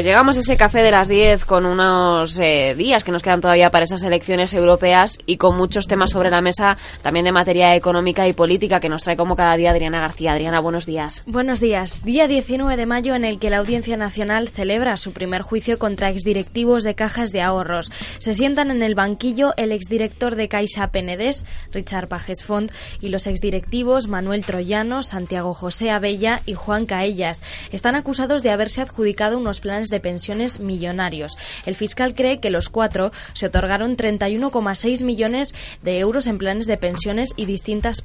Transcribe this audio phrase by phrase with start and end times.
[0.00, 3.42] Pues llegamos a ese café de las 10 con unos eh, días que nos quedan
[3.42, 7.76] todavía para esas elecciones europeas y con muchos temas sobre la mesa, también de materia
[7.76, 10.32] económica y política, que nos trae como cada día Adriana García.
[10.32, 11.22] Adriana, buenos días.
[11.26, 12.02] Buenos días.
[12.02, 16.08] Día 19 de mayo en el que la Audiencia Nacional celebra su primer juicio contra
[16.08, 17.92] exdirectivos de cajas de ahorros.
[18.20, 22.72] Se sientan en el banquillo el exdirector de Caixa Penedés, Richard Pajes Font,
[23.02, 27.42] y los exdirectivos Manuel Troyano, Santiago José Abella y Juan Caellas.
[27.70, 31.36] Están acusados de haberse adjudicado unos planes de pensiones millonarios.
[31.66, 36.76] El fiscal cree que los cuatro se otorgaron 31,6 millones de euros en planes de
[36.76, 38.02] pensiones y distintas,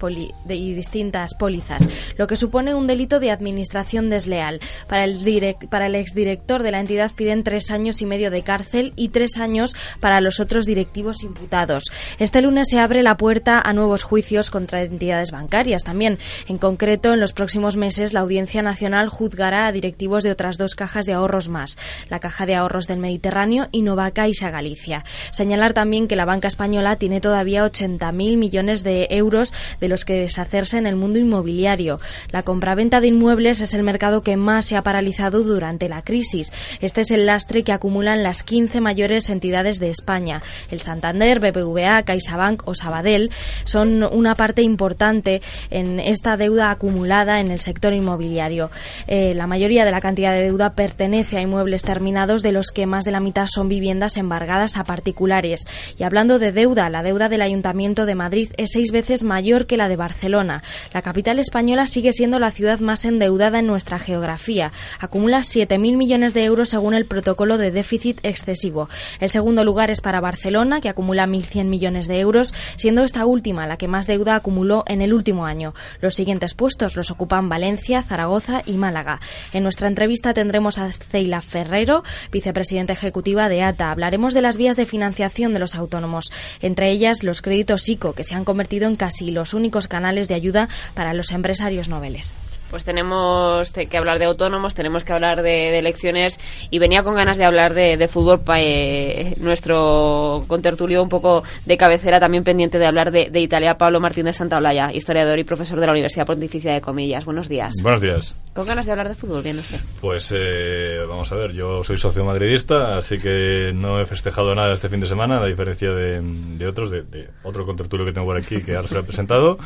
[0.50, 4.59] y distintas pólizas, lo que supone un delito de administración desleal.
[4.88, 8.94] Para el, para el exdirector de la entidad piden tres años y medio de cárcel
[8.95, 11.83] y tres años para los otros directivos imputados.
[12.20, 16.20] Este lunes se abre la puerta a nuevos juicios contra entidades bancarias también.
[16.47, 20.75] En concreto, en los próximos meses, la Audiencia Nacional juzgará a directivos de otras dos
[20.75, 21.75] cajas de ahorros más
[22.09, 25.04] la Caja de Ahorros del Mediterráneo y Nova Caixa Galicia.
[25.31, 30.14] Señalar también que la banca española tiene todavía 80.000 millones de euros de los que
[30.14, 32.00] deshacerse en el mundo inmobiliario.
[32.32, 36.52] La compraventa de inmuebles es el mercado que más se ha paralizado durante la crisis.
[36.82, 40.42] Este es el lastre que acumulan las 15 mayores entidades de España.
[40.72, 43.32] El Santander, BBVA, CaixaBank o Sabadell
[43.64, 48.70] son una parte importante en esta deuda acumulada en el sector inmobiliario.
[49.08, 52.85] Eh, la mayoría de la cantidad de deuda pertenece a inmuebles terminados, de los que
[52.85, 55.66] más de la mitad son viviendas embargadas a particulares.
[55.97, 59.77] Y hablando de deuda, la deuda del Ayuntamiento de Madrid es seis veces mayor que
[59.77, 60.64] la de Barcelona.
[60.93, 64.71] La capital española sigue siendo la ciudad más endeudada en nuestra geografía.
[64.99, 68.89] Acumula 7.000 millones de euros según el protocolo de déficit excesivo.
[69.20, 73.67] El segundo lugar es para Barcelona, que acumula 1.100 millones de euros, siendo esta última
[73.67, 75.73] la que más deuda acumuló en el último año.
[76.02, 79.20] Los siguientes puestos los ocupan Valencia, Zaragoza y Málaga.
[79.54, 83.92] En nuestra entrevista tendremos a Ceila Ferrero, vicepresidenta ejecutiva de ATA.
[83.92, 88.23] Hablaremos de las vías de financiación de los autónomos, entre ellas los créditos ICO, que
[88.23, 92.34] se han convertido en casi los únicos canales de ayuda para los empresarios noveles
[92.70, 96.39] pues tenemos que hablar de autónomos, tenemos que hablar de, elecciones
[96.70, 102.20] y venía con ganas de hablar de, fútbol eh, nuestro contertulio un poco de cabecera
[102.20, 105.92] también pendiente de hablar de, Italia, Pablo Martín de Santaolalla, historiador y profesor de la
[105.92, 107.25] Universidad Pontificia de Comillas.
[107.25, 107.73] Buenos días.
[107.81, 108.36] Buenos días.
[108.54, 109.80] Con ganas de hablar de fútbol, bien, no sé.
[109.99, 114.73] Pues eh, vamos a ver, yo soy socio madridista, así que no he festejado nada
[114.73, 118.61] este fin de semana, a diferencia de, otros, de, otro contertulio que tengo por aquí
[118.61, 119.58] que ahora se he presentado.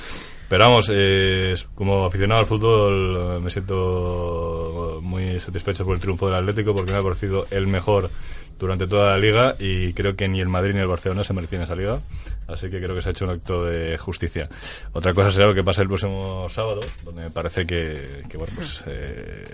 [0.50, 6.26] Pero vamos, eh, como aficionado al fútbol eh, me siento muy satisfecho por el triunfo
[6.26, 8.10] del Atlético porque me ha parecido el mejor
[8.58, 11.62] durante toda la liga y creo que ni el Madrid ni el Barcelona se merecían
[11.62, 12.00] esa liga.
[12.48, 14.50] Así que creo que se ha hecho un acto de justicia.
[14.92, 18.84] Otra cosa será lo que pasa el próximo sábado, donde me parece que, bueno, pues
[18.88, 19.46] eh,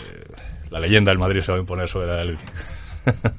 [0.69, 2.51] la leyenda del Madrid se va a imponer sobre la Atlético.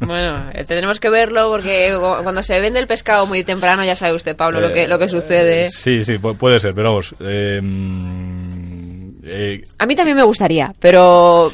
[0.01, 4.15] Bueno, eh, tendremos que verlo porque cuando se vende el pescado muy temprano ya sabe
[4.15, 5.65] usted, Pablo, lo que lo que sucede.
[5.65, 7.15] Eh, sí, sí, puede ser, pero vamos.
[7.21, 7.61] Eh,
[9.79, 11.51] a mí también me gustaría, pero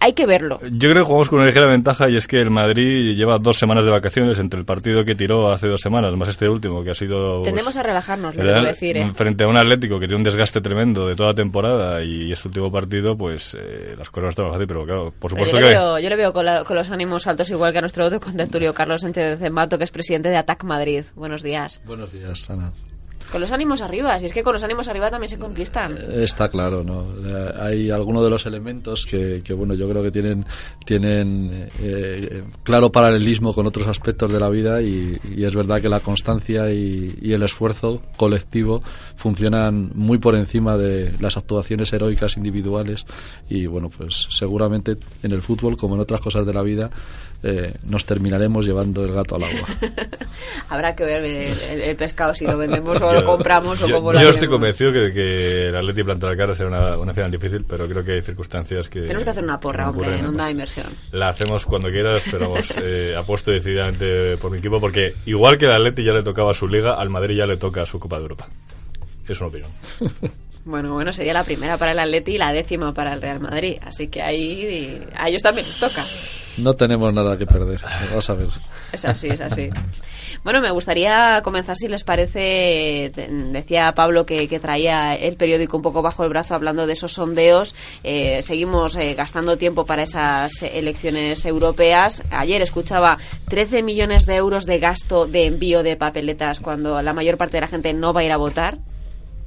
[0.00, 0.58] hay, que verlo.
[0.62, 3.58] Yo creo que jugamos con una ligera ventaja y es que el Madrid lleva dos
[3.58, 6.90] semanas de vacaciones entre el partido que tiró hace dos semanas, más este último, que
[6.90, 7.42] ha sido...
[7.42, 8.96] Tendemos a relajarnos, lo decir.
[8.96, 9.10] ¿eh?
[9.14, 12.70] Frente a un Atlético que tiene un desgaste tremendo de toda temporada y este último
[12.70, 15.68] partido, pues eh, las cosas no están fáciles, pero claro, por supuesto yo que...
[15.70, 16.46] Le veo, yo le veo con,
[16.76, 19.90] los ánimos altos igual que a nuestro otro contenturio Carlos Sánchez de Mato, que es
[19.90, 21.04] presidente de ATAC Madrid.
[21.14, 21.80] Buenos días.
[21.84, 22.72] Buenos días, Ana.
[23.30, 25.98] Con los ánimos arriba, si es que con los ánimos arriba también se conquistan.
[26.12, 27.06] Está claro, ¿no?
[27.26, 30.46] Eh, hay algunos de los elementos que, bueno, yo creo que tienen,
[30.86, 36.00] tienen eh, claro paralelismo con otros aspectos de la vida y, es verdad que la
[36.00, 38.82] constancia y, y, el esfuerzo colectivo
[39.16, 43.04] funcionan muy por encima de las actuaciones heroicas individuales
[43.48, 46.90] y bueno, pues seguramente en el fútbol como en otras cosas de la vida
[47.42, 49.68] eh, nos terminaremos llevando el gato al agua.
[50.68, 54.30] Habrá que ver el, pescado si lo vendemos o lo compramos o cómo lo Yo
[54.30, 57.86] estoy convencido que, que el Atleti planta la cara será una, una final difícil, pero
[57.86, 59.02] creo que hay circunstancias que...
[59.02, 60.86] Tenemos que hacer una porra, hombre, en una inversión.
[61.12, 65.66] La hacemos cuando quieras, pero vamos, eh, apuesto decididamente por mi equipo porque igual que
[65.66, 68.22] el Atleti ya le tocaba su liga, al Madrid ya le toca su Copa de
[68.22, 68.48] Europa.
[69.28, 69.70] Es una opinión.
[70.68, 73.78] Bueno, bueno, sería la primera para el Atleti y la décima para el Real Madrid.
[73.86, 76.04] Así que ahí a ellos también les toca.
[76.58, 77.80] No tenemos nada que perder.
[78.10, 78.48] Vamos a ver.
[78.92, 79.70] Es así, es así.
[80.44, 83.10] Bueno, me gustaría comenzar, si les parece,
[83.50, 87.74] decía Pablo que, traía el periódico un poco bajo el brazo hablando de esos sondeos.
[88.04, 92.22] Eh, seguimos eh, gastando tiempo para esas elecciones europeas.
[92.30, 93.16] Ayer escuchaba
[93.48, 97.62] 13 millones de euros de gasto de envío de papeletas cuando la mayor parte de
[97.62, 98.76] la gente no va a ir a votar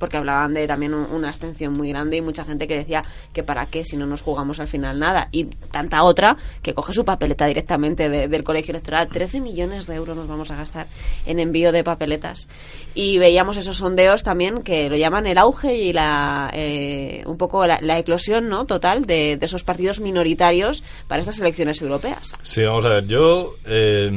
[0.02, 3.04] porque hablaban de también una abstención muy grande y mucha gente que decía
[3.34, 5.30] que para qué si no nos jugamos al final nada.
[5.32, 9.10] Y tanta otra que coge su papeleta directamente del colegio electoral.
[9.10, 10.88] 13 millones de euros nos vamos a gastar
[11.28, 12.50] en envío de papeletas.
[12.96, 17.68] Y veíamos esos sondeos también que lo llaman el auge y la eh, un poco
[17.68, 22.32] la, eclosión no total de, esos partidos minoritarios para estas elecciones europeas.
[22.42, 23.06] Sí, vamos a ver.
[23.06, 24.10] Yo eh,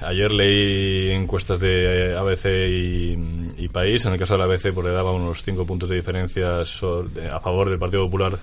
[0.00, 4.06] ayer leí encuestas de ABC y, y País.
[4.06, 7.68] En el caso de la ABC porque daba unos cinco puntos de diferencia a favor
[7.68, 8.38] del Partido Popular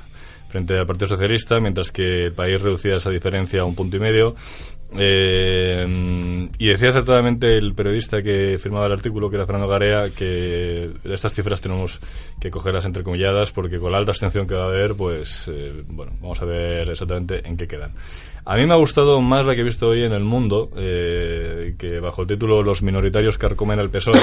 [0.50, 4.00] frente al Partido Socialista, mientras que el país reducía esa diferencia a un punto y
[4.00, 4.36] medio.
[4.98, 10.90] Eh, y decía acertadamente el periodista que firmaba el artículo, que era Fernando Garea, que
[11.04, 12.00] estas cifras tenemos
[12.40, 16.14] que cogerlas entrecomilladas porque con la alta abstención que va a haber, pues eh, bueno,
[16.22, 17.92] vamos a ver exactamente en qué quedan.
[18.46, 21.76] A mí me ha gustado más la que he visto hoy en El Mundo, eh,
[21.78, 24.20] que bajo el título Los minoritarios carcomen al PSOE,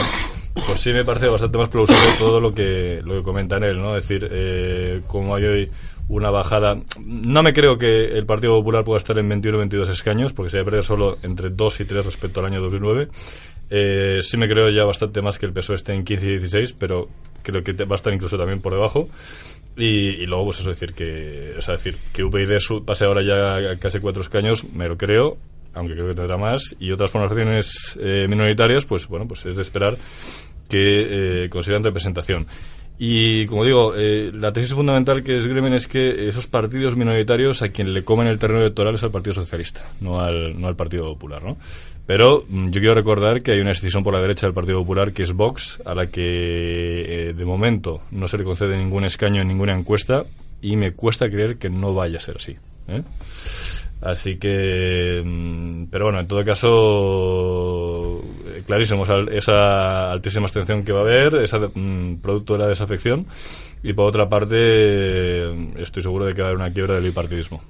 [0.66, 3.80] pues sí me parece bastante más plausible todo lo que, lo que comenta en él,
[3.80, 3.96] ¿no?
[3.96, 5.70] Es decir, eh, como hay hoy
[6.08, 6.76] una bajada.
[7.04, 10.50] No me creo que el Partido Popular pueda estar en 21 o 22 escaños, porque
[10.64, 13.08] perder solo entre 2 y 3 respecto al año 2009.
[13.68, 16.72] Eh, sí me creo ya bastante más que el PSOE esté en 15 y 16,
[16.74, 17.08] pero
[17.42, 19.08] creo que va a estar incluso también por debajo.
[19.76, 24.00] Y, luego, pues eso, decir que, o sea, decir que UPyD pase ahora ya casi
[24.00, 25.36] cuatro escaños, me lo creo,
[25.74, 26.74] aunque creo que tendrá más.
[26.80, 29.98] Y otras formaciones eh, minoritarias, pues bueno, pues es de esperar
[30.68, 32.46] que eh, consigan representación.
[32.98, 37.68] Y como digo, eh, la tesis fundamental que esgrimen es que esos partidos minoritarios a
[37.68, 41.04] quien le comen el terreno electoral es al Partido Socialista, no al, no al Partido
[41.04, 41.58] Popular, ¿no?
[42.06, 45.12] Pero mm, yo quiero recordar que hay una decisión por la derecha del Partido Popular
[45.12, 46.22] que es Vox, a la que
[47.28, 50.24] eh, de momento no se le concede ningún escaño en ninguna encuesta
[50.62, 52.56] y me cuesta creer que no vaya a ser así.
[52.88, 53.02] ¿eh?
[54.00, 58.22] Así que, mm, pero bueno, en todo caso,
[58.64, 63.26] clarísimo esa altísima abstención que va a haber, esa mm, producto de la desafección,
[63.82, 67.62] y por otra parte, estoy seguro de que va a haber una quiebra del bipartidismo.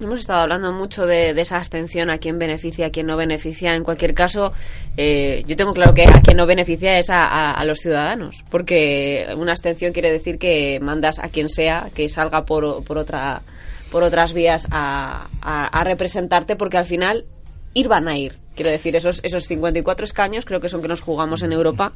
[0.00, 3.76] Hemos estado hablando mucho de, esa abstención, a quién beneficia, a quién no beneficia.
[3.76, 4.52] En cualquier caso,
[4.96, 9.52] eh, yo tengo claro que a quien no beneficia es a, los ciudadanos, porque una
[9.52, 13.42] abstención quiere decir que mandas a quien sea que salga por, por otra
[13.90, 17.26] por otras vías a, a, representarte porque al final
[17.74, 18.38] ir van a ir.
[18.54, 21.92] Quiero decir, esos, esos 54 escaños creo que son que nos jugamos en Europa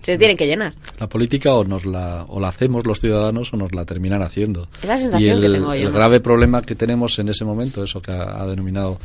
[0.00, 0.74] se tienen que llenar.
[0.98, 4.68] La política o nos la, o la hacemos los ciudadanos o nos la terminan haciendo.
[4.82, 7.44] Es la sensación y el, que tengo yo, el grave problema que tenemos en ese
[7.44, 8.98] momento, eso que ha denominado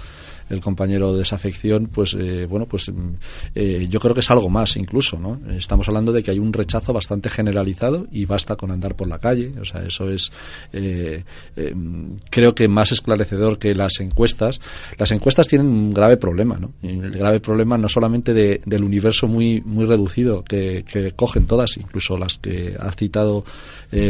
[0.50, 3.14] el compañero de desafección, pues eh, bueno, pues mm,
[3.56, 5.40] eh, yo creo que es algo más incluso, ¿no?
[5.52, 9.20] Estamos hablando de que hay un rechazo bastante generalizado y basta con andar por la
[9.20, 10.32] calle, o sea, eso es
[10.74, 11.24] eh,
[12.30, 14.60] creo que más esclarecedor que las encuestas.
[14.98, 16.72] Las encuestas tienen un grave problema, ¿no?
[16.82, 22.18] el grave problema no solamente del universo muy muy reducido que, que, cogen todas, incluso
[22.18, 23.44] las que ha citado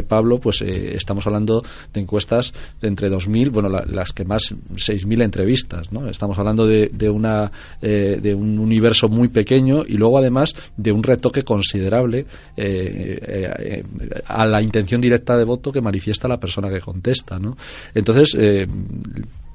[0.08, 1.64] Pablo, pues estamos hablando
[1.94, 6.08] de encuestas de entre 2.000, bueno, las que más 6.000 entrevistas, ¿no?
[6.10, 7.50] Estamos Estamos hablando de, una,
[7.82, 12.26] eh, de un universo muy pequeño y luego además de un retoque considerable
[12.58, 13.84] eh, eh,
[14.26, 17.40] a la intención directa de voto que manifiesta la persona que contesta.
[17.40, 17.56] ¿no?
[17.96, 18.36] Entonces,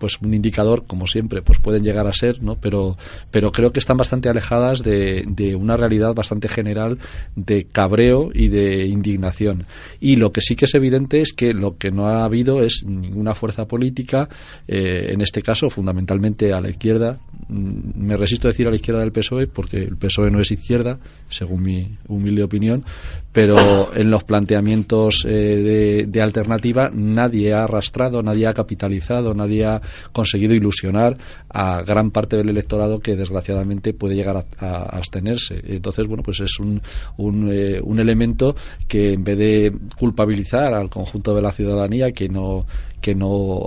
[0.02, 2.56] pues un indicador, como siempre, pues pueden llegar a ser, ¿no?
[2.56, 2.96] Pero,
[3.30, 6.98] pero creo que están bastante alejadas de, de una realidad bastante general
[7.36, 9.64] de cabreo y de indignación.
[10.00, 12.82] Y lo que sí que es evidente es que lo que no ha habido es
[12.84, 14.28] ninguna fuerza política,
[14.66, 17.20] eh, en este caso fundamentalmente a la izquierda.
[17.46, 20.50] Mm, me resisto a decir a la izquierda del PSOE porque el PSOE no es
[20.50, 22.84] izquierda, según mi humilde opinión,
[23.32, 29.64] pero en los planteamientos eh, de, de alternativa nadie ha arrastrado, nadie ha capitalizado, nadie
[29.64, 29.80] ha
[30.12, 31.16] conseguido ilusionar
[31.48, 35.60] a gran parte del electorado que desgraciadamente puede llegar a, abstenerse.
[35.66, 36.80] Entonces, bueno, pues es un,
[37.16, 38.54] un, eh, un elemento
[38.88, 42.66] que en vez de culpabilizar al conjunto de la ciudadanía que no
[43.02, 43.66] que no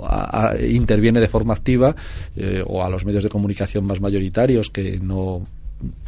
[0.66, 1.94] interviene de forma activa
[2.34, 5.42] eh, o a los medios de comunicación más mayoritarios que no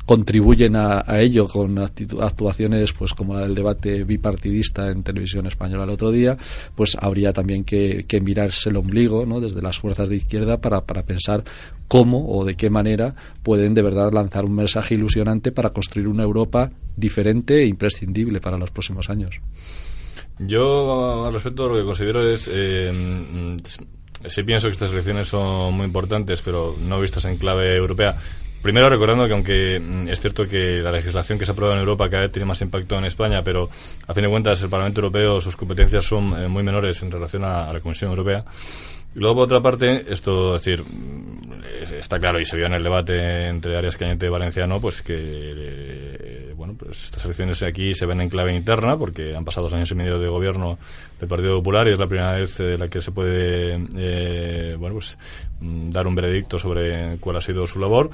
[0.06, 5.90] contribuyen a, ello con actuaciones pues como la del debate bipartidista en televisión española el
[5.90, 6.36] otro día,
[6.74, 9.40] pues habría también que, mirarse el ombligo ¿no?
[9.40, 11.44] desde las fuerzas de izquierda para, para pensar
[11.88, 16.22] cómo o de qué manera pueden de verdad lanzar un mensaje ilusionante para construir una
[16.22, 19.40] Europa diferente e imprescindible para los próximos años.
[20.38, 22.48] Yo, al respecto, lo que considero es.
[22.52, 23.56] Eh, mm,
[24.28, 28.16] sí pienso que estas elecciones son muy importantes, pero no vistas en clave europea.
[28.62, 32.08] Primero recordando que aunque mm, es cierto que la legislación que se aprueba en Europa
[32.10, 33.68] cada vez tiene más impacto en España, pero
[34.06, 37.44] a fin de cuentas el Parlamento Europeo, sus competencias son eh, muy menores en relación
[37.44, 38.44] a, la Comisión Europea.
[39.14, 41.62] Y luego, por otra parte, esto, es decir, mm,
[41.98, 45.14] está claro y se vio en el debate entre Arias Cañete y Valenciano, pues que,
[45.16, 46.27] eh,
[46.68, 49.90] bueno, pues estas elecciones aquí se ven en clave interna, porque han pasado dos años
[49.90, 50.78] y medio de gobierno
[51.18, 54.96] del Partido Popular y es la primera vez en la que se puede, eh, bueno,
[54.96, 55.18] pues
[55.60, 58.10] dar un veredicto sobre cuál ha sido su labor.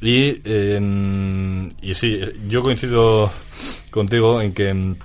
[0.00, 3.30] Y, eh, y sí, yo coincido
[3.90, 4.96] contigo en que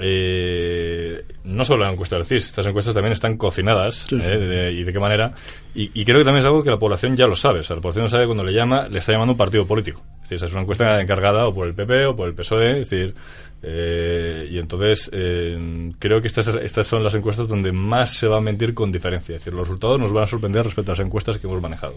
[0.00, 4.92] eh, no solo la encuesta del CIS, estas encuestas también están cocinadas eh, y de
[4.92, 5.32] qué manera.
[5.74, 7.60] Y, creo que también es algo que la población ya lo sabe.
[7.60, 10.02] O sea, la población sabe cuando le llama, le está llamando un partido político.
[10.22, 12.80] Es decir, es una encuesta encargada o por el PP o por el PSOE.
[12.80, 13.14] Es decir,
[13.62, 18.38] eh, y entonces eh, creo que estas, estas son las encuestas donde más se va
[18.38, 19.34] a mentir con diferencia.
[19.34, 21.94] Es decir, los resultados nos van a sorprender respecto a las encuestas que hemos manejado.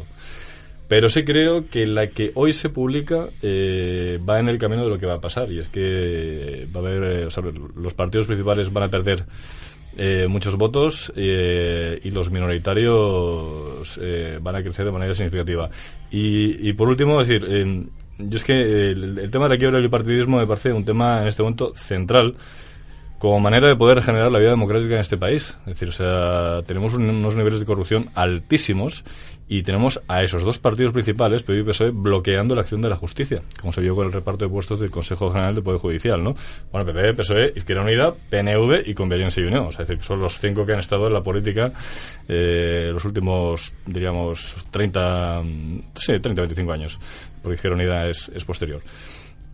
[0.87, 4.89] Pero sí creo que la que hoy se publica eh, va en el camino de
[4.89, 5.51] lo que va a pasar.
[5.51, 7.27] Y es que va a haber, eh,
[7.75, 9.25] los partidos principales van a perder
[9.97, 13.99] eh, muchos votos y los minoritarios
[14.41, 15.69] van a crecer de manera significativa.
[16.09, 17.45] Y, por último, decir,
[18.17, 21.27] yo es que el, tema de la quiebra del partidismo me parece un tema en
[21.27, 22.35] este momento central
[23.19, 25.57] como manera de poder generar la vida democrática en este país.
[25.61, 29.03] Es decir, o sea, tenemos unos niveles de corrupción altísimos
[29.49, 32.95] y tenemos a esos dos partidos principales, PSOE y PSOE, bloqueando la acción de la
[32.95, 36.23] justicia, como se vio con el reparto de puestos del Consejo General del Poder Judicial,
[36.23, 36.35] ¿no?
[36.71, 40.19] Bueno, PP, PSOE, Izquierda Unida, PNV y Conveniencia y Unión, o sea, es decir, son
[40.19, 41.71] los cinco que han estado en la política
[42.27, 45.43] eh, los últimos, diríamos, 30,
[45.95, 46.99] sí, 30, 25 años,
[47.41, 48.81] porque Izquierda Unida es, es posterior.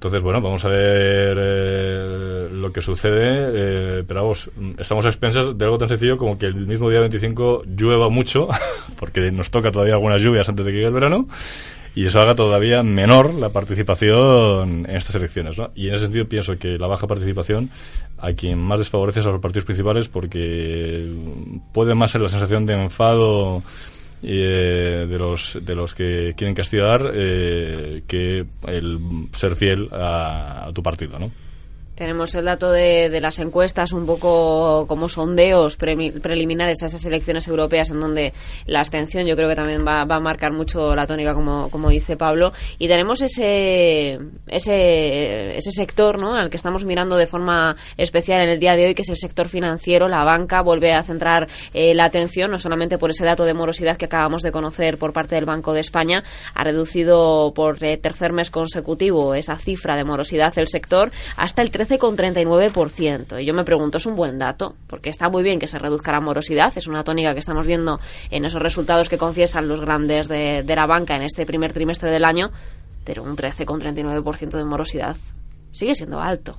[0.04, 5.58] Entonces, bueno, vamos a ver eh, lo que sucede, eh, pero vamos, estamos a expensas
[5.58, 8.50] de algo tan sencillo como que el mismo día 25 llueva mucho,
[9.00, 11.26] porque nos toca todavía algunas lluvias antes de que llegue el verano,
[11.96, 15.58] y eso haga todavía menor la participación en estas elecciones.
[15.58, 15.70] ¿no?
[15.74, 17.70] Y en ese sentido pienso que la baja participación
[18.18, 21.10] a quien más desfavorece es a los partidos principales porque
[21.74, 23.64] puede más ser la sensación de enfado
[24.24, 29.00] eh, de los de los que quieren castigar eh, que el
[29.34, 31.32] ser fiel a, a tu partido, ¿no?
[31.96, 37.48] Tenemos el dato de, de, las encuestas un poco como sondeos preliminares a esas elecciones
[37.48, 38.34] europeas en donde
[38.66, 41.90] la abstención yo creo que también va, va, a marcar mucho la tónica como, como
[41.90, 42.52] dice Pablo.
[42.80, 46.34] Y tenemos ese, ese, ese sector ¿no?
[46.34, 49.18] al que estamos mirando de forma especial en el día de hoy que es el
[49.18, 53.46] sector financiero, la banca vuelve a centrar eh, la atención no solamente por ese dato
[53.46, 56.24] de morosidad que acabamos de conocer por parte del Banco de España.
[56.56, 61.70] Ha reducido por eh, tercer mes consecutivo esa cifra de morosidad el sector hasta el
[62.00, 63.42] 13,39%.
[63.42, 64.76] Y yo me pregunto, ¿es un buen dato?
[64.88, 68.00] Porque está muy bien que se reduzca la morosidad, es una tónica que estamos viendo
[68.32, 72.12] en esos resultados que confiesan los grandes de, de la banca en este primer trimestre
[72.12, 72.52] del año,
[73.04, 75.16] pero un 13,39% de morosidad
[75.74, 76.56] sigue siendo alto.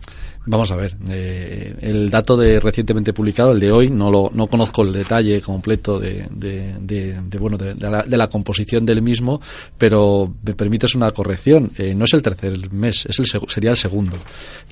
[0.47, 4.47] Vamos a ver, eh, el dato de recientemente publicado, el de hoy, no lo no
[4.47, 7.75] conozco el detalle completo de, de, bueno de,
[8.17, 9.41] la, composición del mismo,
[9.79, 11.71] pero me permites una corrección.
[11.79, 14.19] Eh, no es el tercer mes, es el sería el segundo.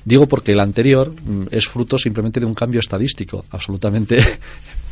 [0.05, 4.19] Digo porque el anterior mm, es fruto simplemente de un cambio estadístico, absolutamente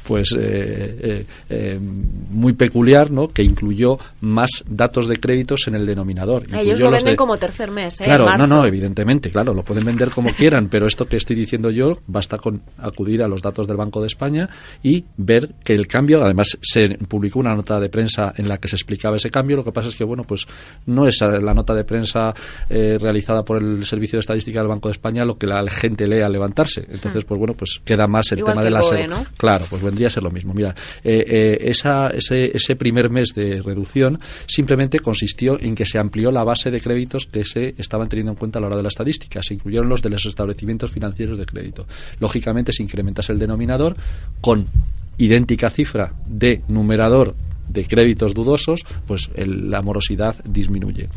[0.07, 3.29] pues eh, eh, eh, muy peculiar, ¿no?
[3.29, 6.43] Que incluyó más datos de créditos en el denominador.
[6.53, 8.05] Ellos lo venden como tercer mes, ¿eh?
[8.05, 11.69] Claro, no, no, evidentemente, claro, lo pueden vender como quieran, pero esto que estoy diciendo
[11.71, 14.49] yo basta con acudir a los datos del Banco de España
[14.83, 18.67] y ver que el cambio, además se publicó una nota de prensa en la que
[18.67, 19.57] se explicaba ese cambio.
[19.57, 20.45] Lo que pasa es que bueno, pues
[20.85, 22.33] no es la nota de prensa
[22.69, 26.21] realizada por el Servicio de Estadística del Banco de España lo que la gente lee
[26.21, 26.81] al levantarse.
[26.89, 27.27] Entonces, hmm.
[27.27, 28.81] pues bueno, pues queda más el tema de la
[29.37, 30.53] Claro, pues vendría a ser lo mismo.
[30.53, 35.99] Mira, eh, eh, esa, ese, ese, primer mes de reducción simplemente consistió en que se
[35.99, 38.83] amplió la base de créditos que se estaban teniendo en cuenta a la hora de
[38.83, 39.43] la estadística.
[39.43, 41.85] Se incluyeron los de los establecimientos financieros de crédito.
[42.19, 43.95] Lógicamente, si incrementas el denominador
[44.39, 44.65] con
[45.17, 47.35] idéntica cifra de numerador
[47.71, 51.09] de créditos dudosos, pues la morosidad disminuye.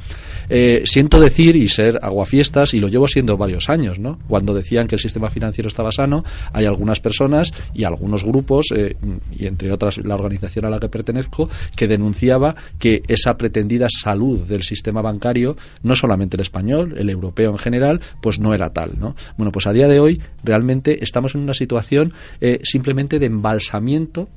[0.48, 4.18] Eh, siento decir y ser aguafiestas, y lo llevo siendo varios años, ¿no?
[4.28, 8.96] Cuando decían que el sistema financiero estaba sano, hay algunas personas y algunos grupos, eh,
[9.32, 14.40] y entre otras la organización a la que pertenezco, que denunciaba que esa pretendida salud
[14.40, 18.92] del sistema bancario, no solamente el español, el europeo en general, pues no era tal,
[18.98, 19.14] ¿no?
[19.36, 24.28] Bueno, pues a día de hoy realmente estamos en una situación eh, simplemente de embalsamiento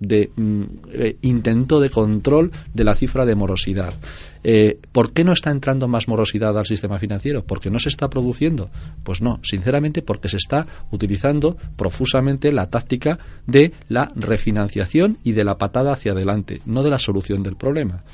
[0.00, 0.62] de mm,
[0.92, 3.94] eh, intento de control de la cifra de morosidad.
[4.44, 7.44] Eh, ¿Por qué no está entrando más morosidad al sistema financiero?
[7.44, 8.70] ¿Porque no se está produciendo?
[9.02, 15.44] Pues no, sinceramente porque se está utilizando profusamente la táctica de la refinanciación y de
[15.44, 18.04] la patada hacia adelante, no de la solución del problema.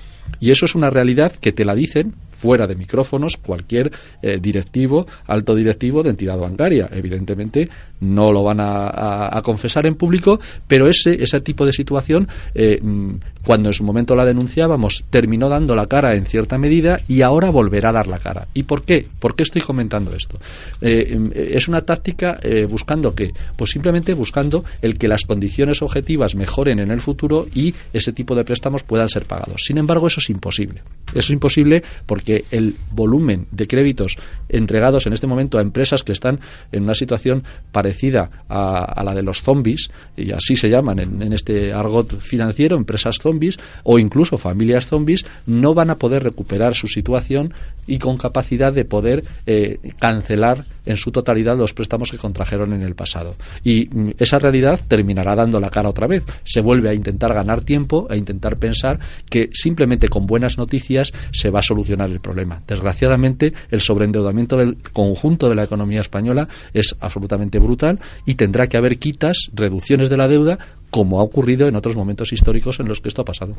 [0.40, 5.06] Y eso es una realidad que te la dicen fuera de micrófonos cualquier eh, directivo,
[5.26, 6.88] alto directivo de entidad bancaria.
[6.92, 7.68] Evidentemente
[8.00, 13.14] no lo van a, confesar en público, pero ese, ese tipo de situación, eh, mm,
[13.44, 17.50] cuando en su momento la denunciábamos, terminó dando la cara en cierta medida y ahora
[17.50, 18.48] volverá a dar la cara.
[18.54, 19.06] ¿Y por qué?
[19.20, 20.38] ¿Por qué estoy comentando esto?
[20.80, 23.32] Eh, mm, es una táctica buscando qué?
[23.56, 28.34] Pues simplemente buscando el que las condiciones objetivas mejoren en el futuro y ese tipo
[28.34, 29.62] de préstamos puedan ser pagados.
[29.64, 30.82] Sin embargo, eso es imposible.
[31.12, 34.16] Eso es imposible porque el volumen de créditos
[34.48, 39.22] entregados en este momento a empresas que están en una situación parecida a, la de
[39.22, 44.86] los zombies, y así se llaman en, este argot financiero, empresas zombies o incluso familias
[44.86, 47.54] zombies, no van a poder recuperar su situación
[47.86, 52.82] y con capacidad de poder eh, cancelar en su totalidad los préstamos que contrajeron en
[52.82, 53.34] el pasado.
[53.64, 56.24] Y mm, esa realidad terminará dando la cara otra vez.
[56.44, 58.98] Se vuelve a intentar ganar tiempo, a intentar pensar
[59.28, 62.62] que simplemente con buenas noticias se va a solucionar el problema.
[62.66, 68.76] Desgraciadamente, el sobreendeudamiento del conjunto de la economía española es absolutamente brutal y tendrá que
[68.76, 70.58] haber quitas, reducciones de la deuda,
[70.90, 73.54] como ha ocurrido en otros momentos históricos en los que esto ha pasado.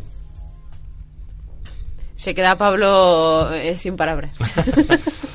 [2.16, 4.32] Se queda Pablo eh, sin palabras.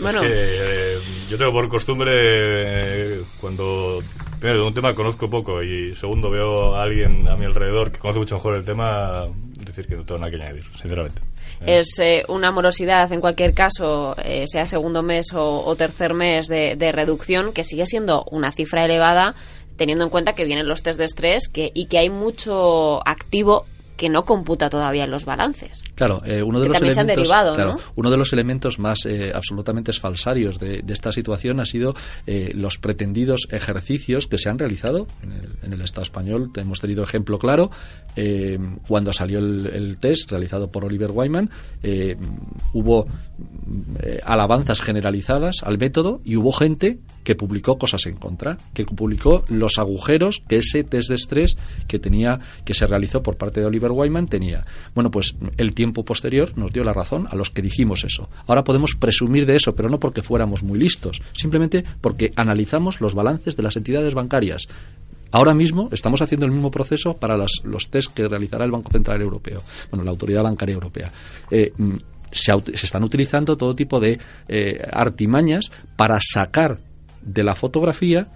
[0.00, 0.20] bueno.
[0.24, 3.98] Eh, yo tengo por costumbre, eh, cuando,
[4.38, 7.98] primero, de un tema conozco poco y segundo, veo a alguien a mi alrededor que
[7.98, 9.26] conoce mucho mejor el tema,
[9.58, 11.22] decir que no tengo nada que añadir, sinceramente.
[11.66, 14.16] Es una morosidad, en cualquier caso,
[14.46, 19.34] sea segundo mes o, tercer mes de, de, reducción, que sigue siendo una cifra elevada,
[19.80, 23.66] teniendo en cuenta que vienen los test de estrés que, y que hay mucho activo
[24.00, 25.84] que no computa todavía en los balances.
[25.94, 27.30] Claro, eh, uno de los elementos,
[27.96, 31.94] uno de los elementos más eh, absolutamente falsarios de, esta situación ha sido
[32.26, 36.50] eh, los pretendidos ejercicios que se han realizado en el, Estado español.
[36.56, 37.70] Hemos tenido ejemplo claro
[38.88, 41.50] cuando salió el, test realizado por Oliver Wyman,
[42.72, 43.06] hubo
[44.24, 49.78] alabanzas generalizadas al método y hubo gente que publicó cosas en contra, que publicó los
[49.78, 51.56] agujeros que ese test de estrés
[51.86, 54.64] que tenía que se realizó por parte de Oliver Wyman tenía.
[54.94, 58.28] Bueno, pues el tiempo posterior nos dio la razón a los que dijimos eso.
[58.46, 63.14] Ahora podemos presumir de eso, pero no porque fuéramos muy listos, simplemente porque analizamos los
[63.14, 64.68] balances de las entidades bancarias.
[65.32, 69.22] Ahora mismo estamos haciendo el mismo proceso para los test que realizará el Banco Central
[69.22, 71.12] Europeo, bueno, la Autoridad Bancaria Europea.
[71.50, 71.94] Eh, mm,
[72.32, 76.78] se, están utilizando todo tipo de eh, artimañas para sacar
[77.22, 78.28] de la fotografía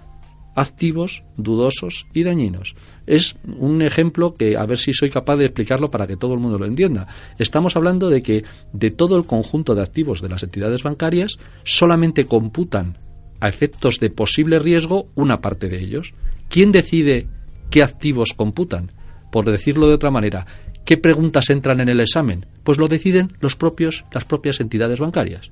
[0.55, 2.75] activos, dudosos y dañinos.
[3.07, 6.41] Es un ejemplo que a ver si soy capaz de explicarlo para que todo el
[6.41, 7.07] mundo lo entienda.
[7.39, 12.27] Estamos hablando de que de todo el conjunto de activos de las entidades bancarias solamente
[12.27, 12.97] computan
[13.41, 16.15] a efectos de posible riesgo una parte de ellos.
[16.49, 17.27] ¿Quién decide
[17.71, 18.93] qué activos computan?
[19.33, 20.47] Por decirlo de otra manera,
[20.85, 22.47] ¿qué preguntas entran en el examen?
[22.63, 25.51] Pues lo deciden los propios, las propias entidades bancarias.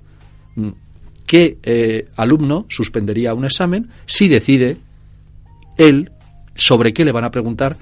[1.27, 4.79] ¿Qué eh, alumno suspendería un examen si decide
[5.79, 6.11] él
[6.55, 7.77] sobre qué le van a preguntar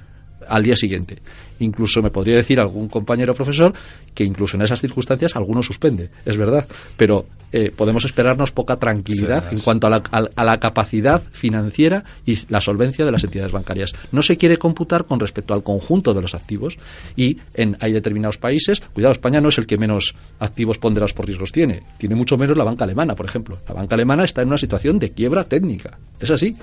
[0.51, 1.17] al día siguiente.
[1.59, 3.73] Incluso me podría decir algún compañero profesor
[4.13, 9.51] que incluso en esas circunstancias alguno suspende, es verdad, pero eh, podemos esperarnos poca tranquilidad
[9.51, 13.93] en cuanto a la, capacidad financiera y la solvencia de las entidades bancarias.
[14.11, 16.77] No se quiere computar con respecto al conjunto de los activos
[17.15, 21.25] y en, hay determinados países, cuidado, España no es el que menos activos ponderados por
[21.25, 23.57] riesgos tiene, tiene mucho menos la banca alemana, por ejemplo.
[23.67, 26.55] La banca alemana está en una situación de quiebra técnica, es así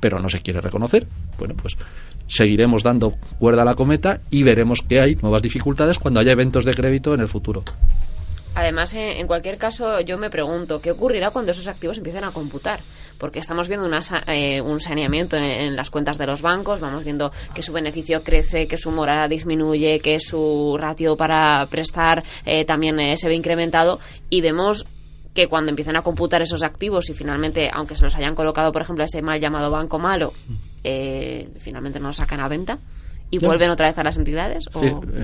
[0.00, 1.06] pero no se quiere reconocer.
[1.38, 1.76] Bueno, pues
[2.28, 6.64] seguiremos dando cuerda a la cometa y veremos que hay nuevas dificultades cuando haya eventos
[6.64, 7.62] de crédito en el futuro.
[8.54, 12.78] Además, en cualquier caso, yo me pregunto, ¿qué ocurrirá cuando esos activos empiecen a computar?
[13.18, 13.90] Porque estamos viendo
[14.28, 18.68] eh, un saneamiento en, las cuentas de los bancos, vamos viendo que su beneficio crece,
[18.68, 23.98] que su morada disminuye, que su ratio para prestar eh, también eh, se ve incrementado
[24.30, 24.86] y vemos
[25.34, 28.82] que cuando empiezan a computar esos activos y finalmente, aunque se los hayan colocado, por
[28.82, 30.32] ejemplo, ese mal llamado banco malo,
[30.84, 32.78] eh, finalmente no los sacan a venta.
[33.34, 34.66] Y vuelven otra vez a las entidades?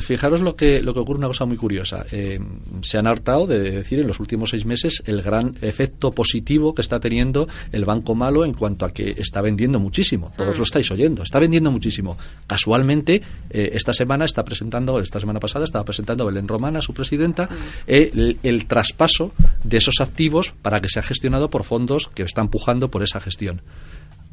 [0.01, 2.05] Fijaros lo que, lo que ocurre, una cosa muy curiosa.
[2.13, 2.41] Eh,
[2.83, 6.83] se han hartado de decir en los últimos seis meses el gran efecto positivo que
[6.83, 10.33] está teniendo el Banco Malo en cuanto a que está vendiendo muchísimo.
[10.37, 11.23] Todos lo estáis oyendo.
[11.23, 12.17] Está vendiendo muchísimo.
[12.47, 17.49] Casualmente, eh, esta semana está presentando, esta semana pasada estaba presentando Belén Romana, su presidenta,
[17.87, 19.33] eh, el, traspaso
[19.65, 23.63] de esos activos para que sea gestionado por fondos que están empujando por esa gestión.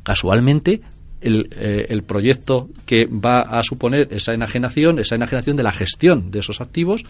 [0.03, 0.81] Casualmente,
[1.27, 6.39] eh, el, proyecto que va a suponer esa enajenación, esa enajenación de la gestión de
[6.39, 7.03] esos activos,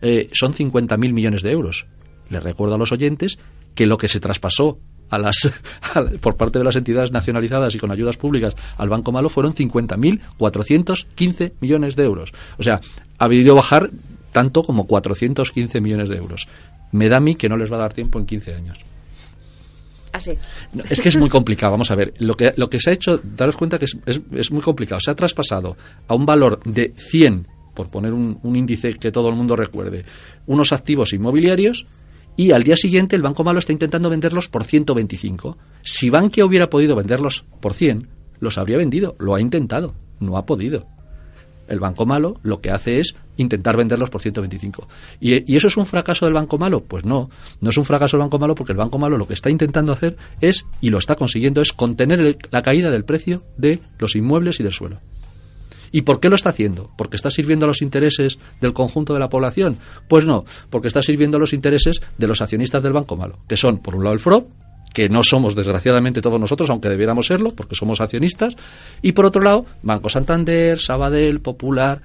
[0.00, 1.86] eh, son 50.000 millones de euros.
[2.28, 3.38] Les recuerdo a los oyentes
[3.74, 4.78] que lo que se traspasó
[5.10, 5.50] a las,
[6.20, 11.52] por parte de las entidades nacionalizadas y con ayudas públicas al Banco Malo fueron 50.415
[11.60, 12.32] millones de euros.
[12.58, 12.80] O sea,
[13.18, 13.90] ha habido bajar
[14.32, 16.48] tanto como 415 millones de euros.
[16.90, 18.78] Me da a mí que no les va a dar tiempo en 15 años.
[20.12, 20.32] Así.
[20.90, 21.72] es que es muy complicado.
[21.72, 22.12] Vamos a ver.
[22.18, 23.96] Lo que, lo que se ha hecho, daros cuenta que es,
[24.32, 25.00] es, muy complicado.
[25.00, 29.36] Se ha traspasado a un valor de 100, por poner un, índice que todo el
[29.36, 30.04] mundo recuerde,
[30.46, 31.86] unos activos inmobiliarios
[32.36, 35.56] y al día siguiente el Banco Malo está intentando venderlos por 125.
[35.82, 38.08] Si Bankia hubiera podido venderlos por 100,
[38.40, 39.16] los habría vendido.
[39.18, 39.94] Lo ha intentado.
[40.20, 40.86] No ha podido
[41.72, 44.86] el banco malo lo que hace es intentar venderlos por 125.
[45.20, 46.84] ¿Y, eso es un fracaso del banco malo?
[46.84, 47.30] Pues no,
[47.60, 49.90] no es un fracaso del banco malo porque el banco malo lo que está intentando
[49.90, 54.60] hacer es, y lo está consiguiendo, es contener la caída del precio de los inmuebles
[54.60, 55.00] y del suelo.
[55.92, 56.90] ¿Y por qué lo está haciendo?
[56.96, 59.78] ¿Porque está sirviendo a los intereses del conjunto de la población?
[60.08, 63.56] Pues no, porque está sirviendo a los intereses de los accionistas del banco malo, que
[63.56, 64.46] son, por un lado, el FROB,
[64.92, 68.56] que no somos desgraciadamente todos nosotros, aunque debiéramos serlo, porque somos accionistas,
[69.00, 72.00] y por otro lado, Banco Santander, Sabadell, Popular,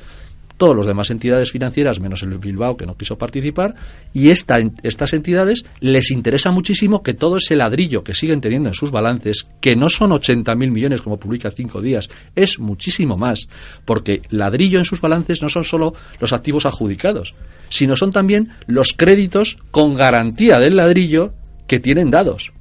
[0.57, 3.75] todos los demás entidades financieras, menos el Bilbao, que no quiso participar,
[4.13, 8.75] y esta, estas entidades les interesa muchísimo que todo ese ladrillo que siguen teniendo en
[8.75, 13.47] sus balances, que no son 80.000 millones como publica Cinco Días, es muchísimo más,
[13.85, 17.35] porque ladrillo en sus balances no son solo los activos adjudicados,
[17.69, 21.33] sino son también los créditos con garantía del ladrillo
[21.67, 22.51] que tienen dados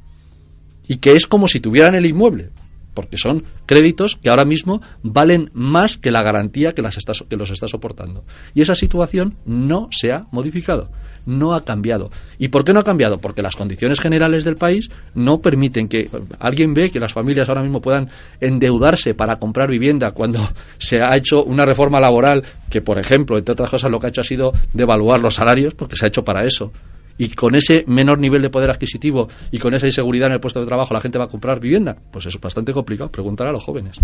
[0.89, 2.51] y que es como si tuvieran el inmueble,
[2.97, 7.37] porque son créditos que ahora mismo valen más que la garantía que, las está, que
[7.37, 8.25] los está soportando.
[8.55, 10.91] Y esa situación no se ha modificado,
[11.27, 12.11] no ha cambiado.
[12.39, 13.19] ¿Y por qué no ha cambiado?
[13.19, 16.09] Porque las condiciones generales del país no permiten que
[16.41, 18.09] alguien ve que las familias ahora mismo puedan
[18.41, 20.41] endeudarse para comprar vivienda cuando
[20.79, 24.11] se ha hecho una reforma laboral que, por ejemplo, entre otras cosas, lo que ha
[24.11, 26.73] hecho ha sido devaluar los salarios, porque se ha hecho para eso
[27.19, 30.61] y con ese menor nivel de poder adquisitivo y con esa inseguridad en el puesto
[30.61, 33.11] de trabajo la gente va a comprar vivienda, pues eso es bastante complicado.
[33.11, 33.99] Preguntar a los jóvenes.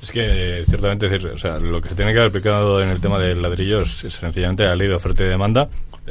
[0.00, 3.18] Es que, ciertamente, o sea, lo que se tiene que haber aplicado en el tema
[3.18, 5.68] del ladrillo es, sencillamente la ley de oferta y demanda,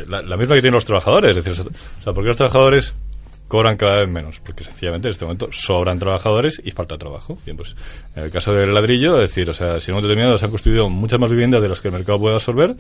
[0.08, 1.38] la, misma que tienen los trabajadores.
[1.38, 2.96] Es decir, o sea, porque los trabajadores
[3.52, 7.38] cobran cada vez menos, porque sencillamente en este momento sobran trabajadores y falta trabajo.
[7.44, 7.76] Bien, pues
[8.16, 10.46] en el caso del ladrillo, es decir, o sea, si en un momento determinado se
[10.46, 12.78] han construido muchas más viviendas de las que el mercado puede absorber,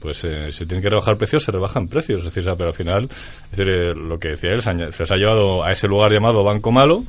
[0.00, 2.18] pues eh, si tienen que rebajar precios, se rebajan precios.
[2.18, 3.08] Es decir, pero al final,
[3.56, 7.04] eh, lo que decía él, se, les ha llevado a ese lugar llamado Banco Malo,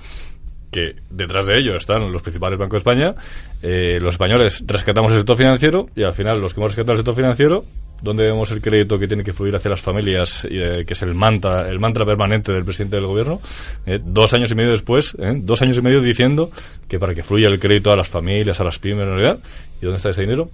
[0.72, 3.16] que detrás de ello están los principales bancos de España,
[3.62, 7.00] eh, los españoles rescatamos el sector financiero y al final los que hemos rescatado el
[7.00, 7.66] sector financiero
[8.04, 11.16] ¿Dónde vemos el crédito que tiene que fluir hacia las familias, eh, que es el
[11.16, 13.40] mantra, el mantra permanente del presidente del gobierno?
[13.86, 16.52] Eh, dos años y medio después, eh, dos años y medio diciendo
[16.90, 19.40] que para que fluya el crédito a las familias, a las pymes, en realidad,
[19.82, 20.50] ¿y dónde está ese dinero?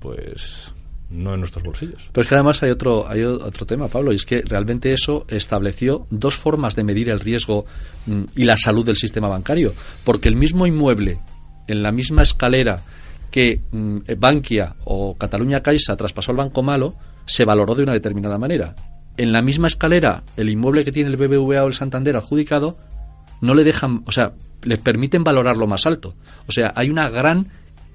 [0.00, 0.72] Pues
[1.10, 2.08] no en nuestros bolsillos.
[2.12, 5.26] Pero es que además hay otro, hay otro tema, Pablo, y es que realmente eso
[5.28, 7.66] estableció dos formas de medir el riesgo
[8.06, 11.18] mm, y la salud del sistema bancario, porque el mismo inmueble,
[11.68, 12.82] en la misma escalera,
[13.30, 16.94] que mm, Bankia o Cataluña Caixa traspasó al Banco Malo,
[17.26, 18.74] se valoró de una determinada manera.
[19.16, 22.76] En la misma escalera, el inmueble que tiene el BBVA o el Santander adjudicado,
[23.40, 26.14] no le dejan, o sea, les permiten valorarlo más alto.
[26.46, 27.46] O sea, hay una gran,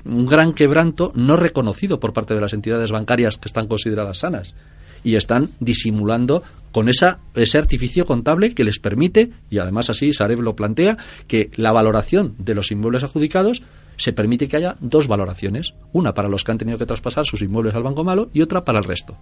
[0.05, 4.55] un gran quebranto no reconocido por parte de las entidades bancarias que están consideradas sanas
[5.03, 10.41] y están disimulando con esa, ese artificio contable que les permite, y además así Sareb
[10.41, 13.61] lo plantea, que la valoración de los inmuebles adjudicados
[13.97, 17.41] se permite que haya dos valoraciones, una para los que han tenido que traspasar sus
[17.41, 19.17] inmuebles al Banco Malo y otra para el resto.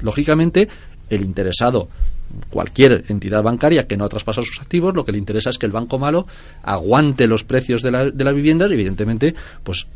[0.00, 0.68] Lógicamente,
[1.08, 1.88] el interesado,
[2.50, 5.66] cualquier entidad bancaria que no ha traspasado sus activos, lo que le interesa es que
[5.66, 6.26] el Banco Malo
[6.62, 9.86] aguante los precios de, la, de las viviendas evidentemente, pues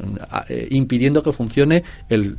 [0.49, 2.37] eh, impidiendo que funcione el,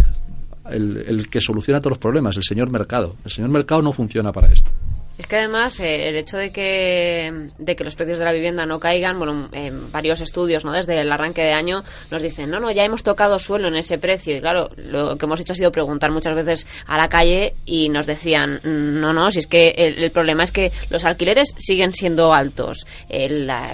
[0.71, 3.15] el que soluciona todos los problemas, el señor mercado.
[3.25, 4.71] El señor mercado no funciona para esto.
[5.19, 8.65] Es que además eh, el hecho de que, de que los precios de la vivienda
[8.65, 10.71] no caigan, bueno, en varios estudios, ¿no?
[10.71, 13.97] Desde el arranque de año nos dicen, no, no, ya hemos tocado suelo en ese
[13.97, 14.37] precio.
[14.37, 17.89] Y claro, lo que hemos hecho ha sido preguntar muchas veces a la calle y
[17.89, 22.33] nos decían, no, no, si es que el, problema es que los alquileres siguen siendo
[22.33, 22.87] altos.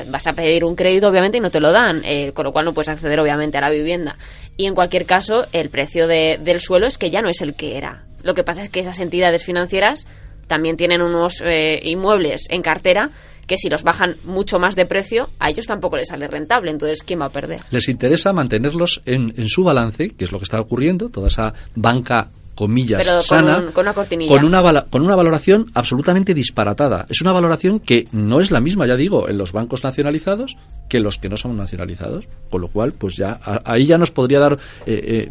[0.07, 2.65] vas a pedir un crédito, obviamente, y no te lo dan, eh, con lo cual
[2.65, 4.17] no puedes acceder, obviamente, a la vivienda.
[4.57, 7.77] Y en cualquier caso, el precio del suelo es que ya no es el que
[7.77, 8.03] era.
[8.23, 10.07] Lo que pasa es que esas entidades financieras
[10.47, 13.09] también tienen unos eh, inmuebles en cartera
[13.47, 16.71] que si los bajan mucho más de precio, a ellos tampoco les sale rentable.
[16.71, 17.59] Entonces, ¿quién va a perder?
[17.69, 21.53] Les interesa mantenerlos en, en su balance, que es lo que está ocurriendo, toda esa
[21.75, 24.33] banca comillas, sana, con, una cortinilla.
[24.33, 27.05] con una, con una valoración absolutamente disparatada.
[27.09, 30.55] Es una valoración que no es la misma, ya digo, en los bancos nacionalizados
[30.89, 32.27] que los que no son nacionalizados.
[32.49, 34.53] Con lo cual, pues ya ahí ya nos podría dar.
[34.85, 35.29] Eh, eh,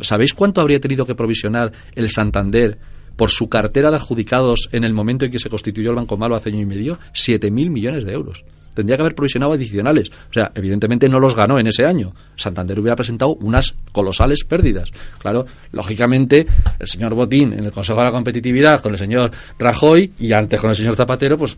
[0.00, 2.78] ¿Sabéis cuánto habría tenido que provisionar el Santander?
[3.16, 6.36] Por su cartera de adjudicados en el momento en que se constituyó el Banco Malo
[6.36, 8.44] hace año y medio, 7.000 millones de euros.
[8.74, 10.10] Tendría que haber provisionado adicionales.
[10.30, 12.12] O sea, evidentemente no los ganó en ese año.
[12.36, 14.90] Santander hubiera presentado unas colosales pérdidas.
[15.18, 16.46] Claro, lógicamente,
[16.78, 20.60] el señor Botín en el Consejo de la Competitividad con el señor Rajoy y antes
[20.60, 21.56] con el señor Zapatero, pues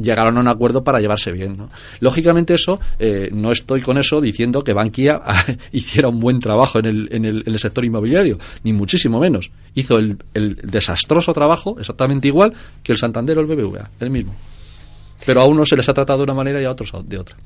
[0.00, 1.56] llegaron a un acuerdo para llevarse bien.
[2.00, 5.20] Lógicamente eso, eh, no estoy con eso diciendo que Bankia
[5.72, 9.50] hiciera un buen trabajo en el, en el, sector inmobiliario, ni muchísimo menos.
[9.74, 14.34] Hizo el, el desastroso trabajo exactamente igual que el Santander o el BBVA, el mismo.
[15.24, 17.36] Pero a unos se les ha tratado de una manera y a otros de otra.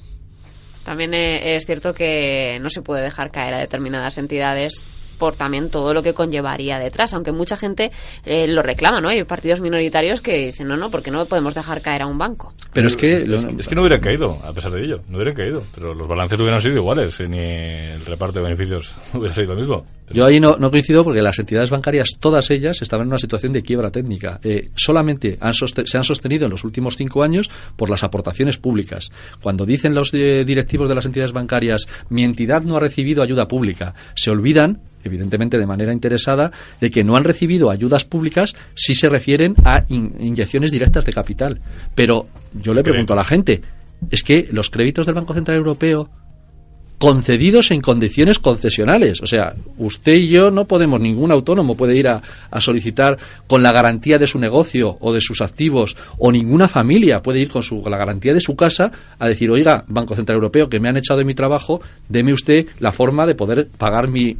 [0.84, 4.82] También eh, es cierto que no se puede dejar caer a determinadas entidades
[5.22, 7.92] por también todo lo que conllevaría detrás, aunque mucha gente
[8.26, 9.08] eh, lo reclama, ¿no?
[9.08, 12.52] Hay partidos minoritarios que dicen, no, no, porque no podemos dejar caer a un banco.
[12.72, 15.62] Pero es que, es, que no hubieran caído, a pesar de ello, no hubieran caído,
[15.72, 19.86] pero los balances hubieran sido iguales, ni el reparto de beneficios hubiera sido lo mismo.
[20.10, 23.52] Yo ahí no, no, coincido porque las entidades bancarias, todas ellas, estaban en una situación
[23.52, 24.40] de quiebra técnica.
[24.42, 25.38] Eh, solamente
[25.84, 29.12] se han sostenido en los últimos cinco años por las aportaciones públicas.
[29.40, 33.46] Cuando dicen los eh, directivos de las entidades bancarias, mi entidad no ha recibido ayuda
[33.46, 38.94] pública, se olvidan evidentemente de manera interesada, de que no han recibido ayudas públicas si
[38.94, 41.60] se refieren a inyecciones directas de capital.
[41.94, 43.62] Pero yo le pregunto a la gente,
[44.10, 46.10] ¿es que los créditos del Banco Central Europeo
[47.02, 49.20] concedidos en condiciones concesionales.
[49.22, 52.22] O sea, usted y yo no podemos, ningún autónomo puede ir a,
[52.60, 57.40] solicitar con la garantía de su negocio o de sus activos, o ninguna familia puede
[57.40, 60.78] ir con, su, la garantía de su casa a decir, oiga, Banco Central Europeo, que
[60.78, 64.36] me han echado de mi trabajo, deme usted la forma de poder pagar mi,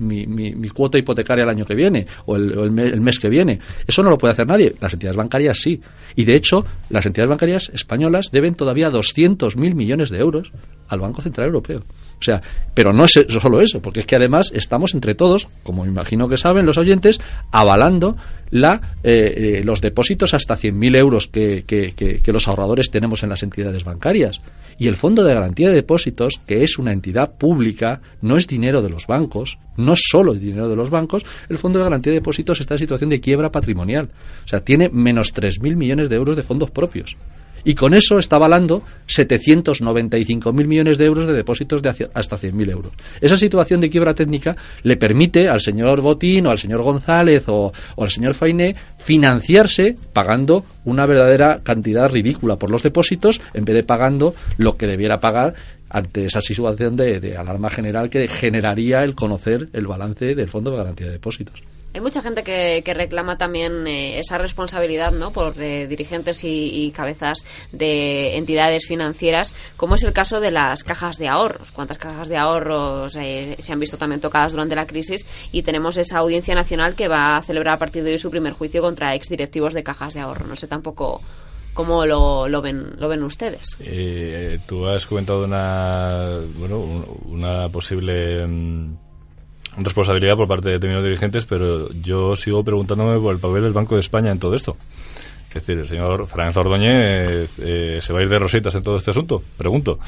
[0.73, 3.59] cuota hipotecaria el año que viene o el mes que viene.
[3.89, 4.73] Eso no lo puede hacer nadie.
[4.81, 5.81] Las entidades bancarias sí.
[6.15, 10.53] Y de hecho, las entidades bancarias españolas deben todavía 200.000 millones de euros
[10.87, 11.83] al Banco Central Europeo.
[12.23, 12.41] O sea,
[12.73, 16.37] pero no es solo eso, porque es que además estamos entre todos, como imagino que
[16.37, 18.17] saben los oyentes, avalando
[18.53, 23.43] la, eh, eh, los depósitos hasta 100.000 euros que, que, los ahorradores tenemos en las
[23.43, 24.41] entidades bancarias.
[24.79, 28.83] Y el Fondo de Garantía de Depósitos, que es una entidad pública, no es dinero
[28.83, 32.21] de los bancos, no es solo dinero de los bancos, el Fondo de Garantía de
[32.21, 34.11] Depósitos está en situación de quiebra patrimonial.
[34.45, 37.17] O sea, tiene menos 3.000 millones de euros de fondos propios
[37.65, 42.93] y con eso está avalando 795.000 millones de euros de depósitos de hasta 100.000 euros.
[43.21, 47.73] Esa situación de quiebra técnica le permite al señor Botín o al señor González o,
[47.97, 53.83] al señor Fainé financiarse pagando una verdadera cantidad ridícula por los depósitos en vez de
[53.85, 55.55] pagando lo que debiera pagar
[55.89, 60.71] ante esa situación de, de alarma general que generaría el conocer el balance del Fondo
[60.71, 61.63] de Garantía de Depósitos.
[61.95, 65.31] Hay mucha gente que, reclama también eh, esa responsabilidad ¿no?
[65.31, 67.39] por eh, dirigentes y, cabezas
[67.71, 71.71] de entidades financieras, como es el caso de las cajas de ahorros.
[71.71, 75.27] ¿Cuántas cajas de ahorros eh, se han visto también tocadas durante la crisis?
[75.53, 78.55] Y tenemos esa audiencia nacional que va a celebrar a partir de hoy su primer
[78.55, 80.47] juicio contra exdirectivos de cajas de ahorro.
[80.47, 81.21] No sé tampoco
[81.75, 83.77] cómo lo, ven, lo ven ustedes.
[84.67, 86.79] tú has comentado una, bueno,
[87.27, 88.47] una posible...
[89.77, 93.95] Responsabilidad por parte de determinados dirigentes, pero yo sigo preguntándome por el papel del Banco
[93.95, 94.77] de España en todo esto.
[95.55, 98.97] Es decir, el señor Franz Ordóñez eh, se va a ir de rositas en todo
[98.97, 99.99] este asunto, pregunto.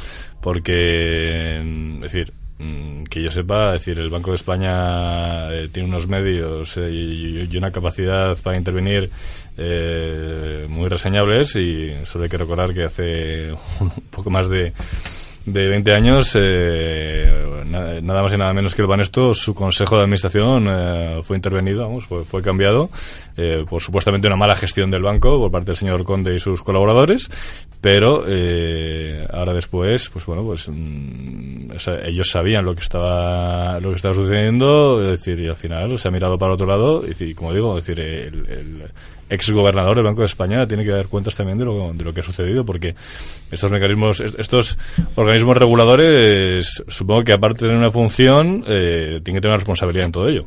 [0.41, 5.69] Porque, mm, es decir, mm, que yo sepa, es decir, el Banco de España eh,
[5.71, 9.11] tiene unos medios eh, y, una capacidad para intervenir
[10.69, 14.73] muy reseñables y solo hay que recordar que hace un poco más de
[15.47, 17.31] de 20 años, eh,
[18.03, 21.83] nada más y nada menos que el Banesto, su consejo de administración eh, fue intervenido,
[21.83, 22.89] vamos, fue, fue cambiado
[23.37, 26.63] eh, por supuestamente una mala gestión del banco por parte del señor Conde y sus
[26.63, 27.31] colaboradores,
[27.81, 28.25] pero
[29.33, 31.73] ahora después, pues bueno, pues mm,
[32.05, 36.11] ellos sabían lo que estaba lo que estaba sucediendo, decir, y al final se ha
[36.11, 38.89] mirado para otro lado, y como digo, decir, el
[39.35, 42.21] exgobernador del Banco de España tiene que dar cuentas también de lo, de lo que
[42.21, 42.95] ha sucedido, porque
[43.51, 44.79] estos mecanismos, estos
[45.15, 50.13] organismos reguladores, supongo que aparte de una función, eh, tienen que tener una responsabilidad en
[50.13, 50.47] todo ello.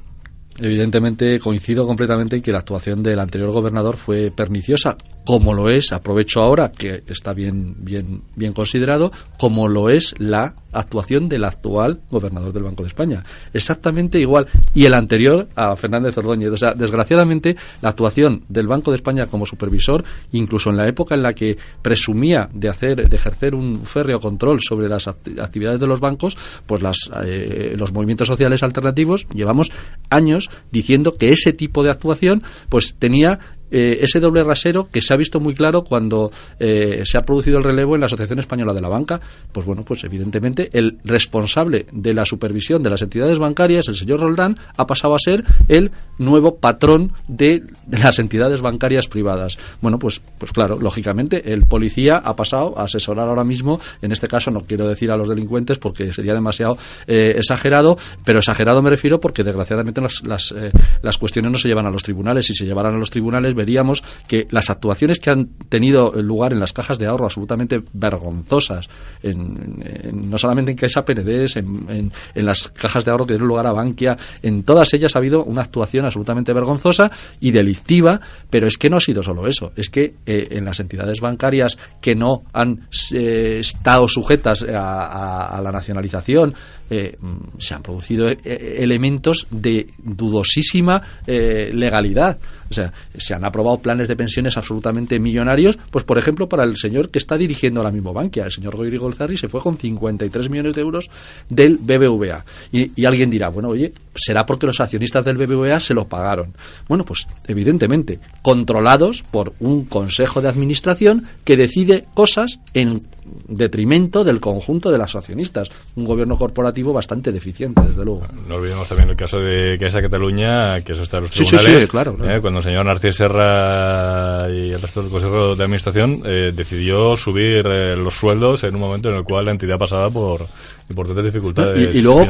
[0.59, 4.97] Evidentemente coincido completamente en que la actuación del anterior gobernador fue perniciosa,
[5.27, 10.55] como lo es, aprovecho ahora que está bien, bien, bien considerado, como lo es la
[10.71, 13.23] actuación del actual gobernador del Banco de España.
[13.51, 14.47] Exactamente igual.
[14.73, 16.51] Y el anterior a Fernández Ordóñez.
[16.51, 21.15] O sea, desgraciadamente, la actuación del Banco de España como supervisor, incluso en la época
[21.15, 25.87] en la que presumía de hacer, de ejercer un férreo control sobre las actividades de
[25.87, 29.71] los bancos, pues las, eh, los movimientos sociales alternativos llevamos
[30.09, 33.39] años diciendo que ese tipo de actuación pues tenía
[33.71, 37.57] eh, ese doble rasero que se ha visto muy claro cuando eh, se ha producido
[37.57, 39.19] el relevo en la Asociación Española de la Banca.
[39.51, 44.21] Pues bueno, pues evidentemente el responsable de la supervisión de las entidades bancarias, el señor
[44.21, 49.57] Roldán, ha pasado a ser el nuevo patrón de, las entidades bancarias privadas.
[49.81, 54.27] Bueno, pues, pues claro, lógicamente el policía ha pasado a asesorar ahora mismo, en este
[54.27, 58.89] caso no quiero decir a los delincuentes porque sería demasiado eh, exagerado, pero exagerado me
[58.89, 60.53] refiero porque desgraciadamente las, las,
[61.01, 62.45] las cuestiones no se llevan a los tribunales.
[62.45, 66.61] Si se llevaran a los tribunales veríamos que las actuaciones que han tenido lugar en
[66.61, 68.87] las cajas de ahorro absolutamente vergonzosas,
[69.21, 73.73] en, no solamente en Caixa PNDs, en, las cajas de ahorro que dieron lugar a
[73.73, 78.89] Bankia, en todas ellas ha habido una actuación absolutamente vergonzosa y delictiva, pero es que
[78.89, 82.87] no ha sido solo eso, es que eh, en las entidades bancarias que no han
[83.13, 86.53] eh, estado sujetas a, la nacionalización,
[86.89, 87.17] eh,
[87.57, 92.37] se han producido elementos de dudosísima legalidad.
[92.69, 96.75] O sea, se han aprobado planes de pensiones absolutamente millonarios, pues por ejemplo para el
[96.77, 100.49] señor que está dirigiendo ahora mismo Bankia, el señor Goyri Golzarri, se fue con 53
[100.49, 101.09] millones de euros
[101.49, 102.43] del BBVA.
[102.71, 106.53] Y, alguien dirá, bueno, oye, será porque los accionistas del BBVA se lo pagaron.
[106.89, 113.05] Bueno, pues evidentemente, controlados por un consejo de administración que decide cosas en
[113.47, 115.69] detrimento del conjunto de las accionistas.
[115.95, 118.25] Un gobierno corporativo bastante deficiente, desde luego.
[118.47, 121.83] No olvidemos también el caso de Caixa Cataluña, que eso está en los tribunales.
[121.83, 126.21] Sí, claro, eh, cuando el señor Narcís Serra y el resto del Consejo de Administración
[126.25, 130.09] eh, decidió subir eh, los sueldos en un momento en el cual la entidad pasaba
[130.09, 130.45] por
[130.89, 131.95] importantes dificultades.
[131.95, 132.25] Y, luego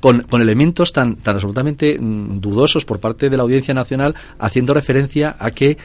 [0.00, 4.74] con, con, elementos tan, tan absolutamente mm, dudosos por parte de la Audiencia Nacional, haciendo
[4.74, 5.78] referencia a que,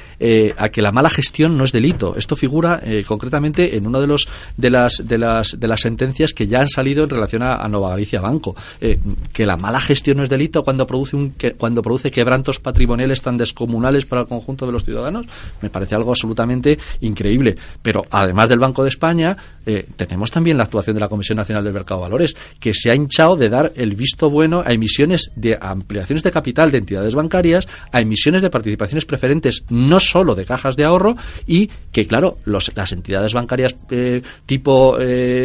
[0.57, 2.15] a que la mala gestión no es delito.
[2.17, 4.27] Esto figura concretamente en uno de los
[4.57, 7.67] de las, de las, de las sentencias que ya han salido en relación a, a
[7.67, 8.55] Nova Galicia Banco.
[8.79, 8.99] Eh,
[9.33, 13.21] que la mala gestión no es delito cuando produce, un, que, cuando produce quebrantos patrimoniales
[13.21, 15.25] tan descomunales para el conjunto de los ciudadanos,
[15.61, 17.55] me parece algo absolutamente increíble.
[17.81, 21.63] Pero además del Banco de España, eh, tenemos también la actuación de la Comisión Nacional
[21.63, 25.31] del Mercado de Valores, que se ha hinchado de dar el visto bueno a emisiones
[25.35, 30.45] de ampliaciones de capital de entidades bancarias, a emisiones de participaciones preferentes, no solo de
[30.45, 31.15] cajas de ahorro,
[31.45, 34.97] y que, claro, los, las entidades bancarias eh, tipo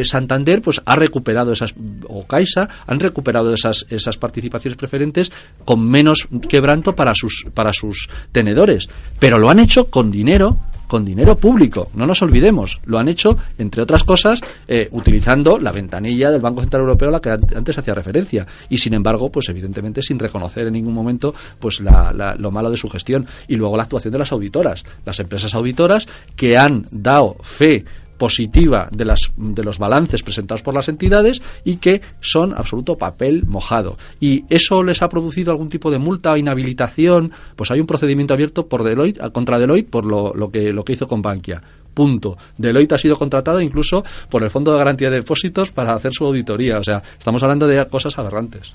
[0.04, 1.74] Santander, pues ha recuperado esas,
[2.08, 3.84] o Caixa, han recuperado esas,
[4.18, 5.32] participaciones preferentes
[5.64, 8.88] con menos quebranto para sus, para sus tenedores.
[9.18, 10.56] Pero lo han hecho con dinero
[10.88, 11.88] con dinero público.
[11.94, 12.78] No nos olvidemos.
[12.84, 17.12] Lo han hecho, entre otras cosas, eh, utilizando la ventanilla del Banco Central Europeo a
[17.12, 18.46] la que antes hacía referencia.
[18.68, 22.90] Y, sin embargo, pues evidentemente sin reconocer en ningún momento pues lo malo de su
[22.90, 23.26] gestión.
[23.48, 24.84] Y luego la actuación de las auditoras.
[25.06, 27.86] Las empresas auditoras que han dado fe
[28.22, 33.46] positiva de, las, de los balances presentados por las entidades y que son absoluto papel
[33.48, 33.98] mojado.
[34.20, 38.32] Y eso les ha producido algún tipo de multa o inhabilitación, pues hay un procedimiento
[38.32, 41.60] abierto por Deloitte, contra Deloitte por lo, lo, que, lo que hizo con Bankia.
[41.94, 42.38] Punto.
[42.56, 46.24] Deloitte ha sido contratado incluso por el Fondo de Garantía de Depósitos para hacer su
[46.24, 46.78] auditoría.
[46.78, 48.72] O sea, estamos hablando de cosas aberrantes.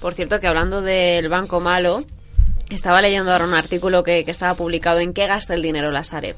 [0.00, 2.02] Por cierto, que hablando del banco malo,
[2.70, 6.02] estaba leyendo ahora un artículo que, que estaba publicado en qué gasta el dinero la
[6.02, 6.36] Sareb.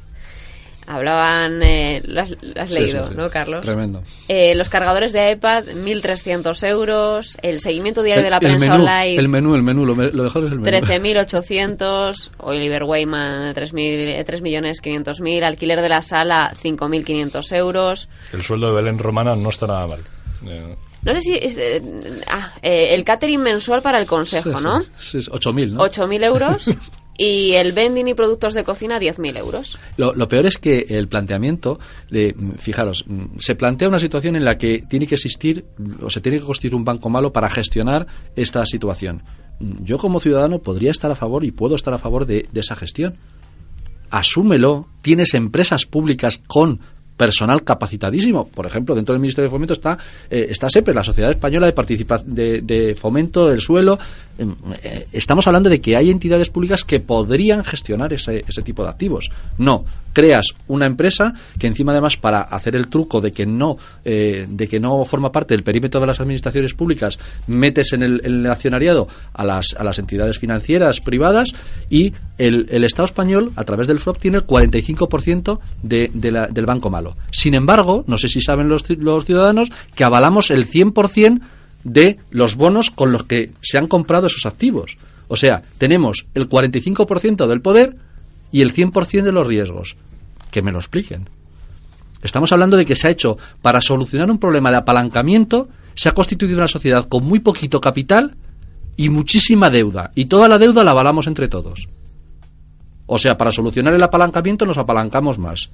[0.86, 3.64] Hablaban, eh, lo has, leído, ¿no, Carlos?
[3.64, 4.02] Tremendo.
[4.28, 7.38] Eh, los cargadores de iPad, 1.300 euros.
[7.40, 9.16] El seguimiento diario de la prensa online.
[9.16, 10.78] El menú, el menú, lo, mejor es el menú.
[10.78, 12.30] 13.800.
[12.38, 15.44] Oliver Wayman, 3.500.000.
[15.44, 18.08] Alquiler de la sala, 5.500 euros.
[18.32, 20.00] El sueldo de Belén Romana no está nada mal.
[20.44, 21.34] Eh, no sé si.
[21.34, 21.56] Es,
[22.26, 24.82] ah, el catering mensual para el consejo, ¿no?
[24.98, 25.84] Sí, 8.000, ¿no?
[25.84, 26.70] 8.000 euros.
[27.16, 29.78] y el vending y productos de cocina 10.000 euros.
[29.96, 31.78] Lo, peor es que el planteamiento
[32.10, 33.04] de, fijaros,
[33.38, 35.64] se plantea una situación en la que tiene que existir
[36.02, 39.22] o se tiene que construir un banco malo para gestionar esta situación.
[39.60, 43.14] Yo como ciudadano podría estar a favor y puedo estar a favor de, esa gestión.
[44.10, 46.80] Asúmelo, tienes empresas públicas con
[47.16, 48.48] personal capacitadísimo.
[48.48, 49.96] Por ejemplo, dentro del Ministerio de Fomento está,
[50.28, 53.98] eh, está SEPE, la Sociedad Española de, Participa de Fomento del Suelo.
[54.38, 58.82] Em, eh, estamos hablando de que hay entidades públicas que podrían gestionar ese, ese tipo
[58.82, 59.30] de activos.
[59.58, 64.46] No, creas una empresa que encima además para hacer el truco de que no eh,
[64.48, 69.08] de que no forma parte del perímetro de las administraciones públicas metes en el, accionariado
[69.32, 71.52] a las, a las entidades financieras privadas
[71.90, 76.46] y el, el Estado español a través del FROP tiene el 45% de, de la-
[76.48, 77.14] del banco malo.
[77.30, 81.40] Sin embargo, no sé si saben los, los ciudadanos que avalamos el 100%
[81.84, 84.96] de los bonos con los que se han comprado esos activos.
[85.28, 87.96] O sea, tenemos el 45% del poder
[88.50, 89.96] y el 100% de los riesgos.
[90.50, 91.28] Que me lo expliquen.
[92.22, 96.12] Estamos hablando de que se ha hecho para solucionar un problema de apalancamiento, se ha
[96.12, 98.36] constituido una sociedad con muy poquito capital
[98.96, 100.12] y muchísima deuda.
[100.14, 101.88] Y toda la deuda la avalamos entre todos.
[103.06, 105.70] O sea, para solucionar el apalancamiento nos apalancamos más.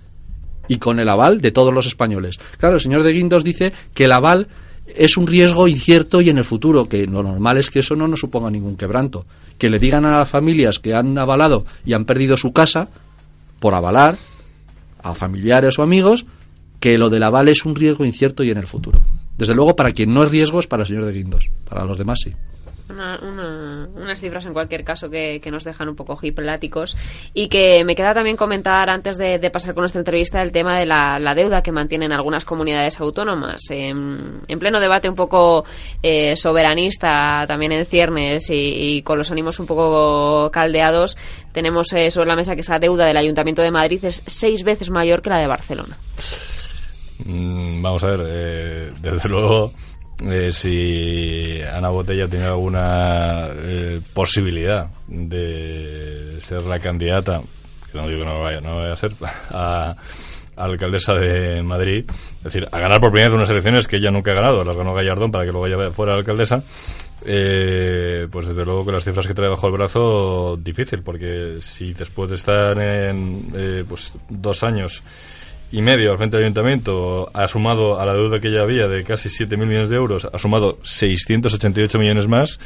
[0.68, 2.38] Y con el aval de todos los españoles.
[2.58, 4.48] Claro, el señor de Guindos dice que el aval
[4.96, 8.08] es un riesgo incierto y en el futuro, que lo normal es que eso no
[8.08, 9.26] nos suponga ningún quebranto.
[9.58, 12.88] Que le digan a las familias que han avalado y han perdido su casa
[13.60, 14.16] por avalar
[15.02, 16.26] a familiares o amigos
[16.80, 19.00] que lo del aval es un riesgo incierto y en el futuro.
[19.36, 21.50] Desde luego, para quien no es riesgo es para el señor de Guindos.
[21.68, 22.32] Para los demás sí.
[22.90, 26.96] Una- una- unas cifras en cualquier caso que, nos dejan un poco hipláticos.
[27.34, 30.86] Y que me queda también comentar antes de, pasar con nuestra entrevista el tema de
[30.86, 33.60] la, deuda que mantienen algunas comunidades autónomas.
[33.70, 35.64] En, en pleno debate un poco
[36.02, 38.54] eh, soberanista también en ciernes y,
[38.96, 41.16] y con los ánimos un poco caldeados
[41.52, 44.90] tenemos eh, sobre la mesa que esa deuda del Ayuntamiento de Madrid es seis veces
[44.90, 45.96] mayor que la de Barcelona.
[47.24, 49.72] Mm, vamos a ver, eh, desde luego,
[50.24, 57.40] eh, si Ana Botella tiene alguna eh, posibilidad de ser la candidata,
[57.90, 59.12] que no digo que no lo vaya, no vaya a ser,
[59.50, 59.94] a,
[60.56, 62.04] a alcaldesa de Madrid,
[62.38, 64.76] es decir, a ganar por primera vez unas elecciones que ella nunca ha ganado, las
[64.76, 66.62] ganó Gallardón para que luego ella fuera alcaldesa,
[67.24, 71.92] eh, pues desde luego con las cifras que trae bajo el brazo, difícil, porque si
[71.92, 75.02] después de estar en eh, pues dos años
[75.70, 79.04] y medio al frente del ayuntamiento ha sumado a la deuda que ya había de
[79.04, 82.58] casi 7.000 millones de euros, ha sumado 688 millones más,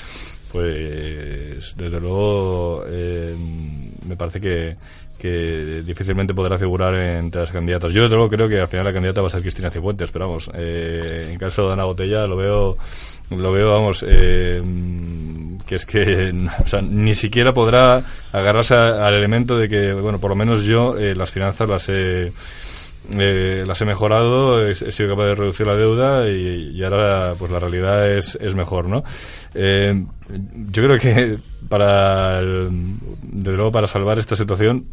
[0.73, 3.35] pues desde luego eh,
[4.07, 4.77] me parece que,
[5.19, 7.93] que difícilmente podrá figurar entre las candidatas.
[7.93, 10.27] Yo desde luego creo que al final la candidata va a ser Cristina Cifuentes, pero
[10.29, 12.77] vamos, eh, en caso de Ana Botella lo veo,
[13.31, 14.63] lo veo, vamos, eh,
[15.67, 16.33] que es que
[16.63, 20.63] o sea, ni siquiera podrá agarrarse a- al elemento de que, bueno, por lo menos
[20.65, 22.33] yo eh, las finanzas las he
[23.19, 27.51] eh, las he mejorado, he, sido capaz de reducir la deuda y, y ahora pues
[27.51, 29.03] la realidad es, es mejor, ¿no?
[29.55, 30.05] Eh,
[30.71, 31.37] yo creo que
[31.69, 32.69] para, el-
[33.23, 34.87] desde luego para salvar esta situación,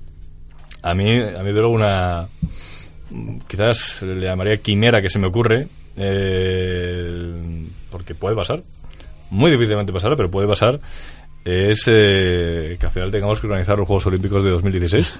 [0.81, 2.27] a mí, a mí desde luego una,
[3.47, 8.61] quizás le llamaría quimera que se me ocurre, eh, porque puede pasar,
[9.29, 10.79] muy difícilmente pasará, pero puede pasar,
[11.45, 15.19] es eh, que al final tengamos que organizar los Juegos Olímpicos de 2016.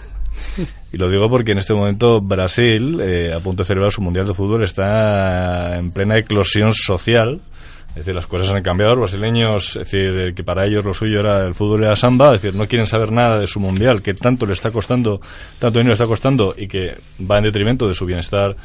[0.92, 4.26] Y lo digo porque en este momento Brasil, eh, a punto de celebrar su Mundial
[4.26, 7.42] de Fútbol, está en plena eclosión social.
[7.90, 8.96] Es decir, las cosas han cambiado.
[8.96, 11.96] Los brasileños, es decir, eh, que para ellos lo suyo era el fútbol y la
[11.96, 15.20] samba, es decir, no quieren saber nada de su Mundial, que tanto le está costando,
[15.60, 16.98] tanto dinero le está costando y que
[17.30, 18.56] va en detrimento de su bienestar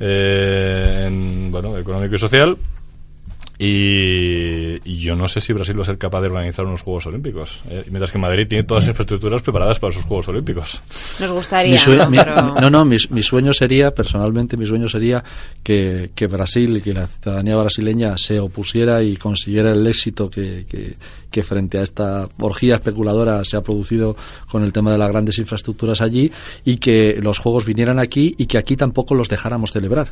[0.00, 2.56] eh, en, bueno, económico y social.
[3.64, 7.06] Y, y yo no sé si Brasil va a ser capaz de organizar unos Juegos
[7.06, 7.62] Olímpicos.
[7.70, 10.82] eh, mientras que Madrid tiene todas las infraestructuras preparadas para sus Juegos Olímpicos.
[11.20, 12.10] nos gustaría Mi sue- ¿no?
[12.10, 15.22] mi- Pero- no, no, mi, mi sueño sería, personalmente, mi sueño sería
[15.62, 20.94] que, que Brasil, que la ciudadanía brasileña se opusiera y consiguiera el éxito que, que,
[21.32, 24.14] que frente a esta orgía especuladora se ha producido
[24.48, 26.30] con el tema de las grandes infraestructuras allí
[26.64, 30.08] y que los juegos vinieran aquí y que aquí tampoco los dejáramos celebrar.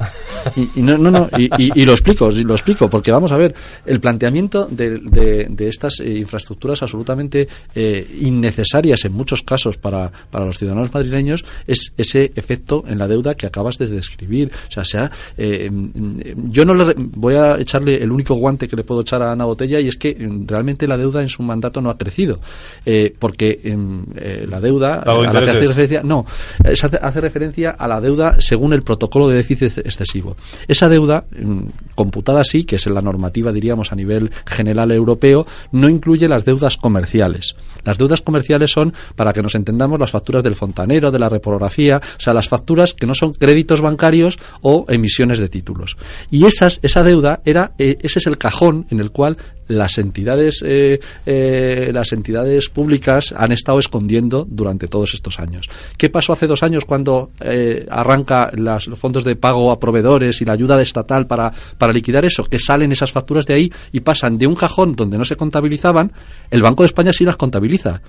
[0.75, 3.55] Y, no, no, no, y, lo explico, lo explico, porque vamos a ver,
[3.85, 10.47] el planteamiento de, de- estas eh, infraestructuras absolutamente eh, innecesarias en muchos casos para, para
[10.47, 14.51] los ciudadanos madrileños es ese efecto en la deuda que acabas de describir.
[14.68, 18.77] O sea, sea eh, mm, yo no le voy a echarle el único guante que
[18.77, 21.42] le puedo echar a Ana Botella y es que mm, realmente la deuda en su
[21.42, 22.38] mandato no ha crecido.
[22.84, 26.24] Eh, porque mm, eh, la deuda a la que hace referencia, no,
[26.64, 30.36] eh, se hace, hace referencia a la deuda según el protocolo de déficit excesivo.
[30.68, 31.61] Esa deuda, mm,
[31.94, 36.44] computada así, que es en la normativa, diríamos, a nivel general europeo, no incluye las
[36.44, 37.56] deudas comerciales.
[37.84, 41.98] Las deudas comerciales son, para que nos entendamos, las facturas del fontanero, de la reprografía,
[41.98, 45.96] o sea, las facturas que no son créditos bancarios o emisiones de títulos.
[46.30, 49.36] Y esas, esa deuda era, eh, ese es el cajón en el cual
[49.71, 55.68] las entidades, eh, eh, las entidades públicas han estado escondiendo durante todos estos años.
[55.97, 60.41] ¿Qué pasó hace dos años cuando eh, arranca las, los fondos de pago a proveedores
[60.43, 62.45] y la ayuda estatal para, para liquidar eso?
[62.45, 66.12] Que salen esas facturas de ahí y pasan de un cajón donde no se contabilizaban,
[66.51, 68.03] el Banco de España sí las contabiliza.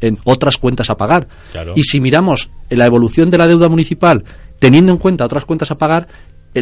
[0.00, 1.28] en, otras cuentas a pagar.
[1.76, 4.24] Y si miramos la evolución de la deuda municipal,
[4.58, 6.08] teniendo en cuenta otras cuentas a pagar,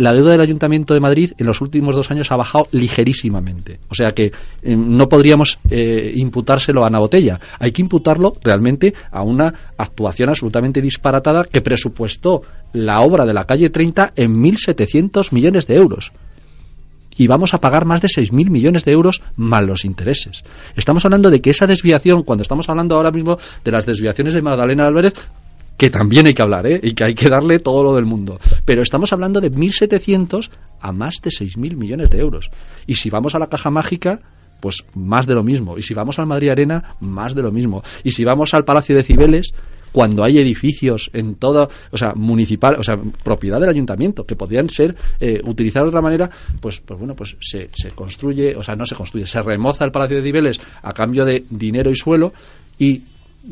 [0.00, 3.78] la deuda del Ayuntamiento de Madrid en los últimos dos años ha bajado ligerísimamente.
[3.88, 4.32] O sea que
[4.62, 7.38] eh, no podríamos eh, imputárselo a Ana Botella.
[7.58, 12.42] Hay que imputarlo realmente a una actuación absolutamente disparatada que presupuestó
[12.72, 16.12] la obra de la calle 30 en 1.700 millones de euros
[17.16, 20.42] y vamos a pagar más de 6.000 millones de euros más los intereses.
[20.76, 24.42] Estamos hablando de que esa desviación, cuando estamos hablando ahora mismo de las desviaciones de
[24.42, 25.14] Magdalena Álvarez,
[25.76, 26.80] que también hay que hablar, ¿eh?
[26.82, 28.38] y que hay que darle todo lo del mundo.
[28.64, 30.50] Pero estamos hablando de 1.700
[30.80, 32.50] a más de 6.000 millones de euros.
[32.86, 34.20] Y si vamos a la caja mágica,
[34.60, 35.76] pues más de lo mismo.
[35.76, 37.82] Y si vamos al Madrid Arena, más de lo mismo.
[38.02, 39.52] Y si vamos al Palacio de Cibeles,
[39.92, 44.68] cuando hay edificios en toda, o sea, municipal, o sea, propiedad del ayuntamiento, que podrían
[44.68, 48.74] ser eh, utilizados de otra manera, pues, pues bueno, pues se, se construye, o sea,
[48.74, 52.32] no se construye, se remoza el Palacio de Cibeles a cambio de dinero y suelo
[52.78, 53.02] y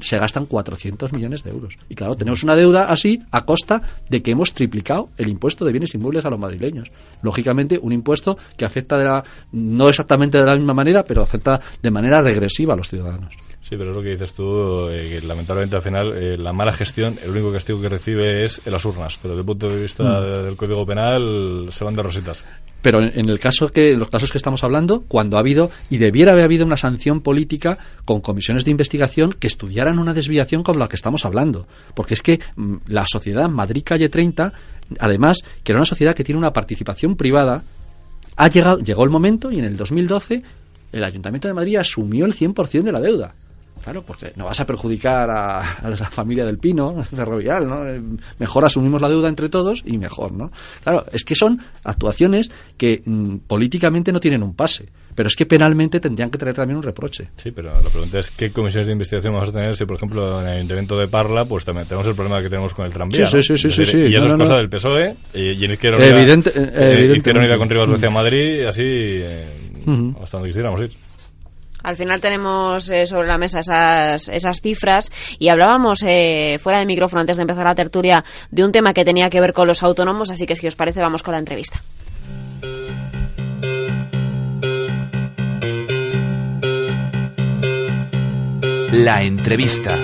[0.01, 1.77] se gastan 400 millones de euros.
[1.89, 5.73] Y claro, tenemos una deuda así a costa de que hemos triplicado el impuesto de
[5.73, 6.91] bienes inmuebles a los madrileños.
[7.23, 11.61] Lógicamente, un impuesto que afecta de la, no exactamente de la misma manera, pero afecta
[11.83, 13.35] de manera regresiva a los ciudadanos.
[13.61, 16.73] Sí, pero es lo que dices tú, eh, que lamentablemente al final eh, la mala
[16.73, 19.81] gestión, el único castigo que recibe es en las urnas, pero desde el punto de
[19.81, 20.45] vista mm.
[20.45, 22.45] del Código Penal se van de rositas.
[22.83, 25.99] Pero en, el caso que, en los casos que estamos hablando, cuando ha habido, y
[25.99, 30.81] debiera haber habido una sanción política con comisiones de investigación que estudiaran una desviación como
[30.81, 31.67] la que estamos hablando.
[31.95, 34.53] Porque es que mm, la sociedad Madrid Calle 30,
[34.99, 37.63] además, que era una sociedad que tiene una participación privada,
[38.37, 40.43] ha llegado, llegó el momento y en el 2012
[40.93, 43.35] el Ayuntamiento de Madrid asumió el 100% de la deuda.
[43.83, 47.87] Claro, porque no vas a perjudicar a, la familia del Pino, ferrovial, ¿no?
[47.87, 48.01] Eh,
[48.39, 50.51] mejor asumimos la deuda entre todos y mejor, ¿no?
[50.83, 55.47] Claro, es que son actuaciones que mm, políticamente no tienen un pase, pero es que
[55.47, 57.31] penalmente tendrían que tener también un reproche.
[57.37, 60.41] Sí, pero la pregunta es qué comisiones de investigación vamos a tener si, por ejemplo,
[60.41, 63.27] en el Ayuntamiento de Parla, pues también tenemos el problema que tenemos con el tranvía.
[63.27, 66.15] Sí, sí, sí, sí, sí, Y eso es cosa del PSOE, y, en Izquierda Unida,
[66.15, 69.47] Evidente, eh, Unida con Rivas hacia Madrid, y así, eh,
[70.21, 70.91] hasta donde quisiéramos ir.
[71.83, 76.87] Al final tenemos eh, sobre la mesa esas, esas cifras y hablábamos eh, fuera de
[76.87, 79.83] micrófono antes de empezar la tertulia de un tema que tenía que ver con los
[79.83, 81.83] autónomos, así que si os parece vamos con la entrevista.
[88.93, 89.97] La entrevista.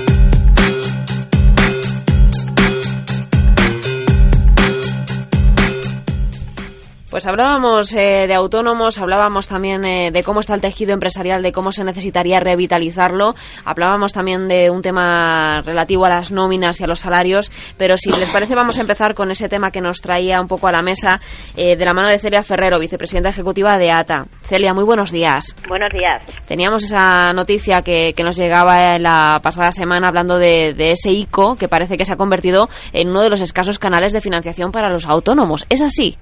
[7.18, 11.50] Pues hablábamos eh, de autónomos, hablábamos también eh, de cómo está el tejido empresarial, de
[11.50, 16.86] cómo se necesitaría revitalizarlo, hablábamos también de un tema relativo a las nóminas y a
[16.86, 20.40] los salarios, pero si les parece vamos a empezar con ese tema que nos traía
[20.40, 21.20] un poco a la mesa
[21.56, 24.26] eh, de la mano de Celia Ferrero, vicepresidenta ejecutiva de ATA.
[24.44, 25.56] Celia, muy buenos días.
[25.66, 26.22] Buenos días.
[26.46, 31.56] Teníamos esa noticia que, nos llegaba en la pasada semana hablando de, de ese ICO
[31.56, 34.88] que parece que se ha convertido en uno de los escasos canales de financiación para
[34.88, 35.66] los autónomos.
[35.68, 36.16] ¿Es así?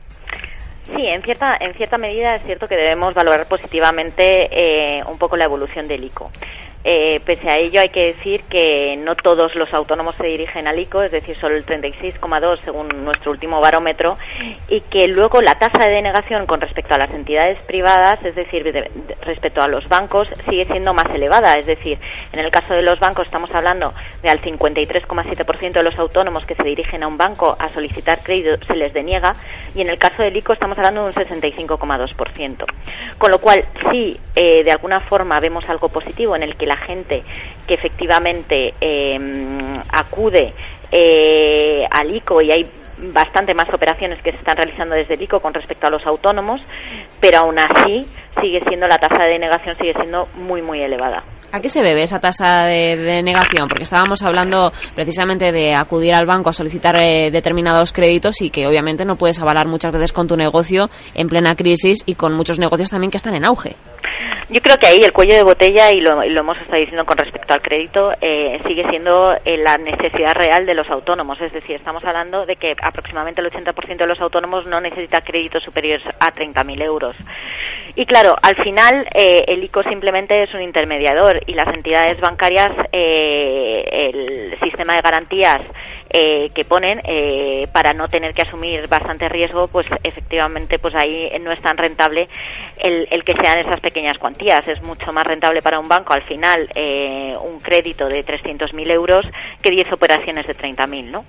[0.86, 5.36] Sí, en cierta, en cierta medida es cierto que debemos valorar positivamente eh, un poco
[5.36, 6.30] la evolución del ICO.
[6.88, 10.78] Eh, pese a ello, hay que decir que no todos los autónomos se dirigen al
[10.78, 14.16] ICO, es decir, solo el 36,2 según nuestro último barómetro,
[14.68, 18.72] y que luego la tasa de denegación con respecto a las entidades privadas, es decir,
[19.22, 21.54] respecto a los bancos, sigue siendo más elevada.
[21.54, 21.98] Es decir,
[22.32, 26.54] en el caso de los bancos estamos hablando de al 53,7% de los autónomos que
[26.54, 29.34] se dirigen a un banco a solicitar crédito se les deniega,
[29.74, 32.64] y en el caso del ICO estamos hablando de un 65,2%.
[33.18, 36.75] Con lo cual, sí, eh, de alguna forma vemos algo positivo en el que la
[36.78, 37.22] gente
[37.66, 40.52] que efectivamente em, acude
[40.92, 45.40] eh, al ICO y hay bastante más operaciones que se están realizando desde el ICO
[45.40, 46.60] con respecto a los autónomos,
[47.20, 48.06] pero aún así
[48.40, 51.24] sigue siendo la tasa de denegación sigue siendo muy muy elevada.
[51.52, 53.68] ¿A qué se debe esa tasa de denegación?
[53.68, 58.66] Porque estábamos hablando precisamente de acudir al banco a solicitar eh, determinados créditos y que
[58.66, 62.58] obviamente no puedes avalar muchas veces con tu negocio en plena crisis y con muchos
[62.58, 63.76] negocios también que están en auge.
[64.48, 67.52] Yo creo que ahí el cuello de botella, y lo, hemos estado diciendo con respecto
[67.52, 71.40] al crédito, eh, sigue siendo eh, la necesidad real de los autónomos.
[71.40, 75.64] Es decir, estamos hablando de que aproximadamente el 80% de los autónomos no necesita créditos
[75.64, 77.16] superiores a 30.000 euros.
[77.96, 82.70] Y claro, al final eh, el ICO simplemente es un intermediador y las entidades bancarias,
[82.92, 85.62] el sistema de garantías
[86.10, 87.00] que ponen
[87.72, 92.28] para no tener que asumir bastante riesgo, pues efectivamente pues ahí no es tan rentable
[92.78, 94.35] el, el, que sean esas pequeñas cuantías.
[94.38, 99.26] Es mucho más rentable para un banco al final eh, un crédito de 300.000 euros
[99.62, 101.24] que 10 operaciones de 30.000, ¿no?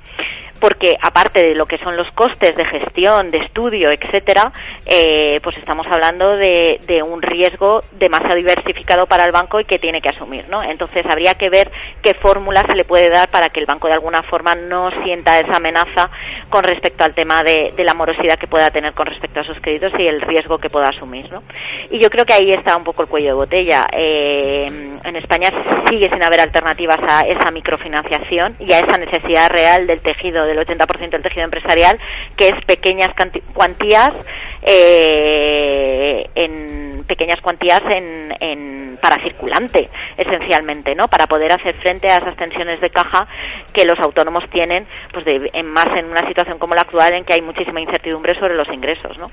[0.59, 4.51] Porque aparte de lo que son los costes de gestión, de estudio, etcétera,
[4.85, 6.77] eh, pues estamos hablando de,
[7.07, 10.63] un riesgo demasiado diversificado para el banco y que tiene que asumir, ¿no?
[10.63, 13.93] Entonces habría que ver qué fórmula se le puede dar para que el banco de
[13.93, 16.09] alguna forma no sienta esa amenaza
[16.49, 19.59] con respecto al tema de, de la morosidad que pueda tener con respecto a sus
[19.61, 21.43] créditos y el riesgo que pueda asumir, ¿no?
[21.91, 23.85] Y yo creo que ahí está un poco el cuello de botella.
[23.91, 24.65] Eh,
[25.03, 25.49] en España
[25.89, 30.57] sigue sin haber alternativas a esa microfinanciación y a esa necesidad real del tejido, del
[30.59, 31.99] 80% del tejido empresarial,
[32.35, 33.09] que es pequeñas
[33.53, 34.11] cuantías
[34.61, 41.07] eh, en pequeñas cuantías en, en, para circulante, esencialmente, ¿no?
[41.07, 43.27] Para poder hacer frente a esas tensiones de caja
[43.73, 47.23] que los autónomos tienen, pues de, en más en una situación como la actual en
[47.23, 49.27] que hay muchísima incertidumbre sobre los ingresos, ¿no?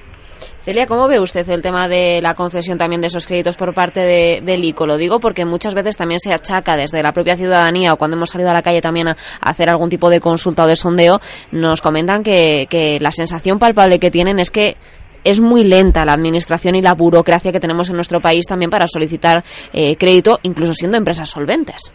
[0.65, 4.01] Celia, ¿cómo ve usted el tema de la concesión también de esos créditos por parte
[4.01, 4.87] de, del ICO?
[4.87, 8.31] Lo digo porque muchas veces también se achaca desde la propia ciudadanía o cuando hemos
[8.31, 11.21] salido a la calle también a, a hacer algún tipo de consulta o de sondeo,
[11.53, 14.79] nos comentan que, que la sensación palpable que tienen es que
[15.23, 18.87] es muy lenta la administración y la burocracia que tenemos en nuestro país también para
[18.89, 19.45] solicitar
[19.75, 21.93] eh, crédito, incluso siendo empresas solventes.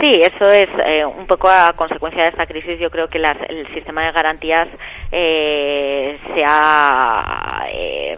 [0.00, 2.78] Sí, eso es eh, un poco a consecuencia de esta crisis.
[2.78, 4.68] Yo creo que las, el sistema de garantías
[5.10, 8.16] eh, se ha eh,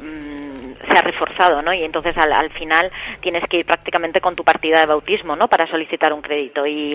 [0.89, 1.73] se ha reforzado, ¿no?
[1.73, 5.49] Y entonces al, al, final tienes que ir prácticamente con tu partida de bautismo, ¿no?
[5.49, 6.91] Para solicitar un crédito y,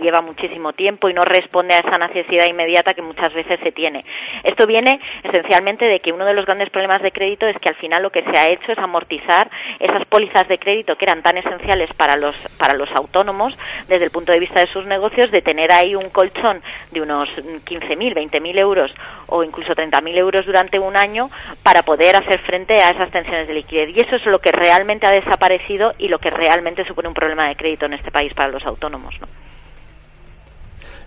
[0.00, 4.02] lleva muchísimo tiempo y no responde a esa necesidad inmediata que muchas veces se tiene.
[4.44, 7.74] Esto viene esencialmente de que uno de los grandes problemas de crédito es que al
[7.74, 9.48] final lo que se ha hecho es amortizar
[9.78, 13.56] esas pólizas de crédito que eran tan esenciales para los para los autónomos
[13.88, 17.28] desde el punto de vista de sus negocios, de tener ahí un colchón de unos
[17.28, 18.90] 15.000, 20.000 euros
[19.26, 21.30] o incluso 30.000 euros durante un año
[21.62, 23.90] para poder hacer frente a esas tensiones de liquidez.
[23.96, 27.48] Y eso es lo que realmente ha desaparecido y lo que realmente supone un problema
[27.48, 29.14] de crédito en este país para los autónomos.
[29.20, 29.26] ¿no?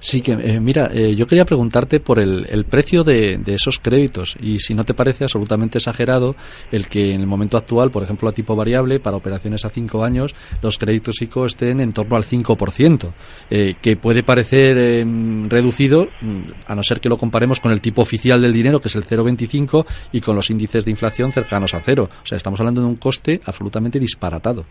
[0.04, 4.36] Sí, que eh, mira, eh, yo quería preguntarte por el, el precio de, esos créditos
[4.42, 6.36] y si no te parece absolutamente exagerado
[6.74, 10.04] el que en el momento actual, por ejemplo, a tipo variable, para operaciones a cinco
[10.04, 13.14] años, los créditos ICO estén en torno al 5%,
[13.50, 15.06] eh, que puede parecer eh,
[15.48, 18.90] reducido, mm, a no ser que lo comparemos con el tipo oficial del dinero, que
[18.90, 22.10] es el 0,25, y con los índices de inflación cercanos a cero.
[22.22, 24.66] O sea, estamos hablando de un coste absolutamente disparatado.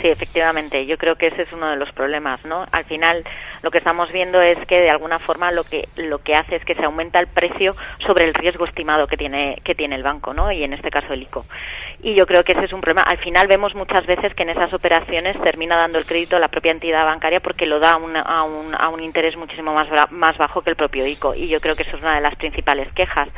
[0.00, 0.86] Sí, efectivamente.
[0.86, 2.64] Yo creo que ese es uno de los problemas, ¿no?
[2.72, 3.24] Al final,
[3.62, 6.64] lo que estamos viendo es que de alguna forma lo que lo que hace es
[6.64, 10.32] que se aumenta el precio sobre el riesgo estimado que tiene que tiene el banco,
[10.32, 10.50] ¿no?
[10.50, 11.44] Y en este caso el ICO.
[12.02, 13.02] Y yo creo que ese es un problema.
[13.02, 16.48] Al final vemos muchas veces que en esas operaciones termina dando el crédito a la
[16.48, 20.62] propia entidad bancaria porque lo da una, a, un, a un interés muchísimo más bajo
[20.62, 21.34] que el propio ICO.
[21.34, 23.28] Y yo creo que eso es una de las principales quejas.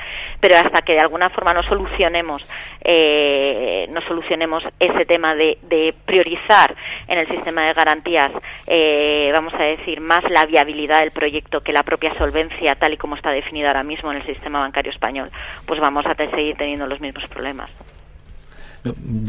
[0.41, 2.49] Pero hasta que de alguna forma no solucionemos
[2.83, 6.75] eh, no solucionemos ese tema de, de priorizar
[7.09, 8.33] en el sistema de garantías,
[8.67, 12.97] eh, vamos a decir, más la viabilidad del proyecto que la propia solvencia, tal y
[12.97, 15.31] como está definida ahora mismo en el sistema bancario español,
[15.67, 17.71] pues vamos a seguir teniendo los mismos problemas.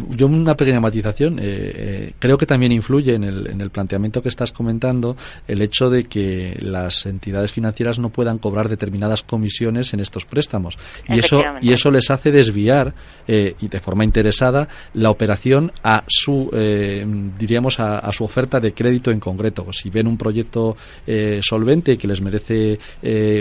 [0.10, 1.40] Yo una pequeña matización.
[1.40, 5.16] Eh, eh, creo que también influye en el, en el, planteamiento que estás comentando
[5.48, 10.78] el hecho de que las entidades financieras no puedan cobrar determinadas comisiones en estos préstamos
[11.08, 12.94] y eso y eso les hace desviar
[13.28, 17.06] eh, y de forma interesada la operación a su eh,
[17.38, 19.72] diríamos a, a, su oferta de crédito en concreto.
[19.74, 20.76] Si ven un proyecto
[21.08, 22.80] eh, solvente que les merece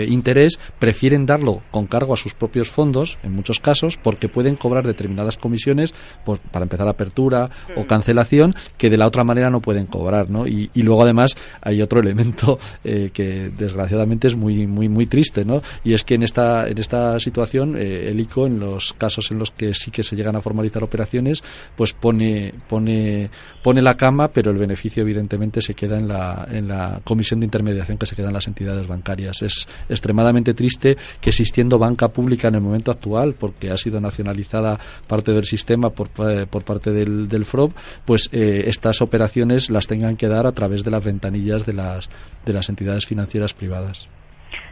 [0.07, 4.85] interés, prefieren darlo con cargo a sus propios fondos en muchos casos porque pueden cobrar
[4.85, 5.93] determinadas comisiones
[6.23, 7.87] pues, para empezar apertura o Mm.
[7.87, 10.47] cancelación que de la otra manera no pueden cobrar ¿no?
[10.47, 15.45] Y, y luego además hay otro elemento eh, que desgraciadamente es muy muy muy triste
[15.45, 15.61] ¿no?
[15.83, 19.39] y es que en esta en esta situación eh, el ICO en los casos en
[19.39, 21.43] los que sí que se llegan a formalizar operaciones
[21.75, 23.29] pues pone pone
[23.63, 27.45] pone la cama pero el beneficio evidentemente se queda en la en la comisión de
[27.45, 32.47] intermediación que se queda en las entidades bancarias es extremadamente triste que existiendo banca pública
[32.47, 37.45] en el momento actual porque ha sido nacionalizada parte del sistema por, parte del, del
[37.45, 37.71] FROB,
[38.05, 42.09] pues eh, estas operaciones las tengan que dar a través de las ventanillas de las,
[42.45, 44.07] de las entidades financieras privadas.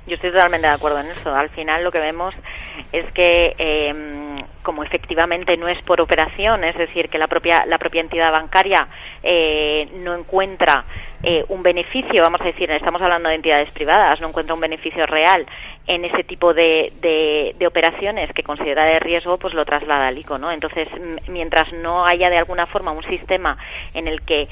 [0.05, 1.33] Yo estoy totalmente de acuerdo en eso.
[1.33, 2.35] Al final lo que vemos
[2.91, 7.77] es que eh, como efectivamente no es por operación, es decir, que la propia la
[7.77, 8.87] propia entidad bancaria
[9.21, 10.85] eh, no encuentra
[11.25, 15.05] eh, un beneficio, vamos a decir, estamos hablando de entidades privadas, no encuentra un beneficio
[15.05, 15.45] real
[15.87, 20.37] en ese tipo de, de, operaciones que considera de riesgo, pues lo traslada al ICO,
[20.37, 20.51] ¿no?
[20.51, 20.87] Entonces,
[21.29, 23.57] mientras no haya de alguna forma un sistema
[23.93, 24.47] en el que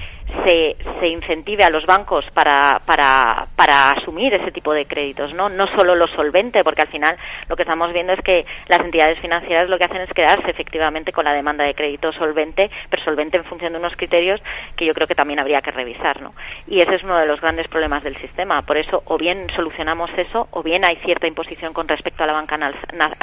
[0.46, 5.41] se, se incentive a los bancos para, para, para asumir ese tipo de créditos, ¿no?
[5.50, 7.18] No solo lo solvente, porque al final
[7.48, 11.12] lo que estamos viendo es que las entidades financieras lo que hacen es quedarse efectivamente
[11.12, 14.42] con la demanda de crédito solvente, pero solvente en función de unos criterios
[14.76, 16.34] que yo creo que también habría que revisar, ¿no?
[16.68, 18.62] Y ese es uno de los grandes problemas del sistema.
[18.62, 22.34] Por eso, o bien solucionamos eso, o bien hay cierta imposición con respecto a la
[22.34, 22.58] banca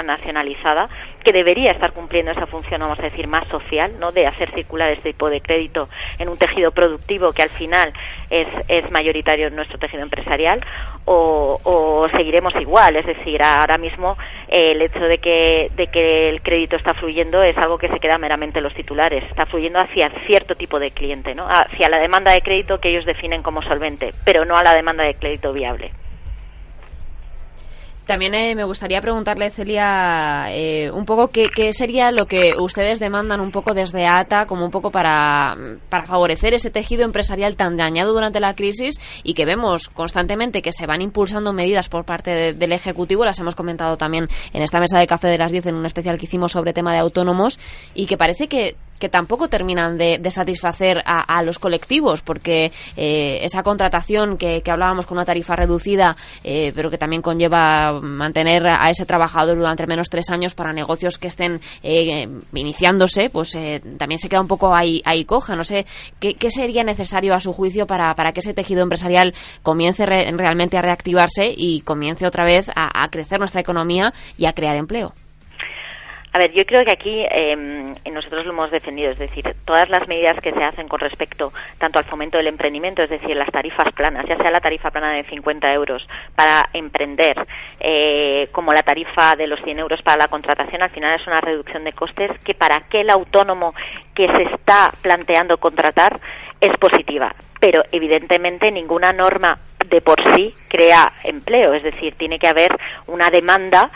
[0.05, 0.89] nacionalizada,
[1.25, 4.13] que debería estar cumpliendo esa función, vamos a decir, más social, ¿no?
[4.13, 5.89] De hacer circular este tipo de crédito
[6.19, 7.93] en un tejido productivo que al final
[8.31, 10.61] es, es mayoritario en nuestro tejido empresarial,
[11.05, 12.97] o, o seguiremos igual.
[12.97, 14.17] Es decir, ahora mismo
[14.49, 18.01] eh, el hecho de que, de que el crédito está fluyendo es algo que se
[18.01, 19.25] queda meramente en los titulares.
[19.25, 21.47] Está fluyendo hacia cierto tipo de cliente, ¿no?
[21.49, 25.05] hacia la demanda de crédito que ellos definen como solvente, pero no a la demanda
[25.05, 25.93] de crédito viable.
[28.09, 33.39] También eh, me gustaría preguntarle, Celia, eh, un poco qué, sería lo que ustedes demandan
[33.39, 35.55] un poco desde ATA, como un poco para,
[35.91, 40.73] para favorecer ese tejido empresarial tan dañado durante la crisis y que vemos constantemente que
[40.73, 44.99] se van impulsando medidas por parte del Ejecutivo, las hemos comentado también en esta mesa
[44.99, 47.61] de café de las 10 en un especial que hicimos sobre tema de autónomos
[47.93, 53.63] y que parece que que tampoco terminan de, satisfacer a, los colectivos, porque eh, esa
[53.63, 59.07] contratación que, hablábamos con una tarifa reducida, eh, pero que también conlleva mantener a ese
[59.07, 63.57] trabajador durante menos tres años para negocios que estén eh, iniciándose, pues
[63.97, 65.57] también se queda un poco ahí, ahí coja.
[65.57, 65.87] No sé,
[66.19, 70.83] ¿qué, sería necesario a su juicio para, para que ese tejido empresarial comience realmente a
[70.83, 75.15] reactivarse y comience otra vez a crecer nuestra economía y a crear empleo?
[76.33, 77.57] A ver, yo creo que aquí eh,
[78.13, 81.99] nosotros lo hemos defendido, es decir, todas las medidas que se hacen con respecto tanto
[81.99, 85.25] al fomento del emprendimiento, es decir, las tarifas planas, ya sea la tarifa plana de
[85.25, 87.35] 50 euros para emprender,
[87.81, 91.41] eh, como la tarifa de los 100 euros para la contratación, al final es una
[91.41, 93.75] reducción de costes que para aquel autónomo
[94.15, 96.21] que se está planteando contratar
[96.61, 97.35] es positiva.
[97.61, 99.59] Pero evidentemente ninguna norma
[99.89, 102.71] de por sí crea empleo, es decir, tiene que haber
[103.07, 103.91] una demanda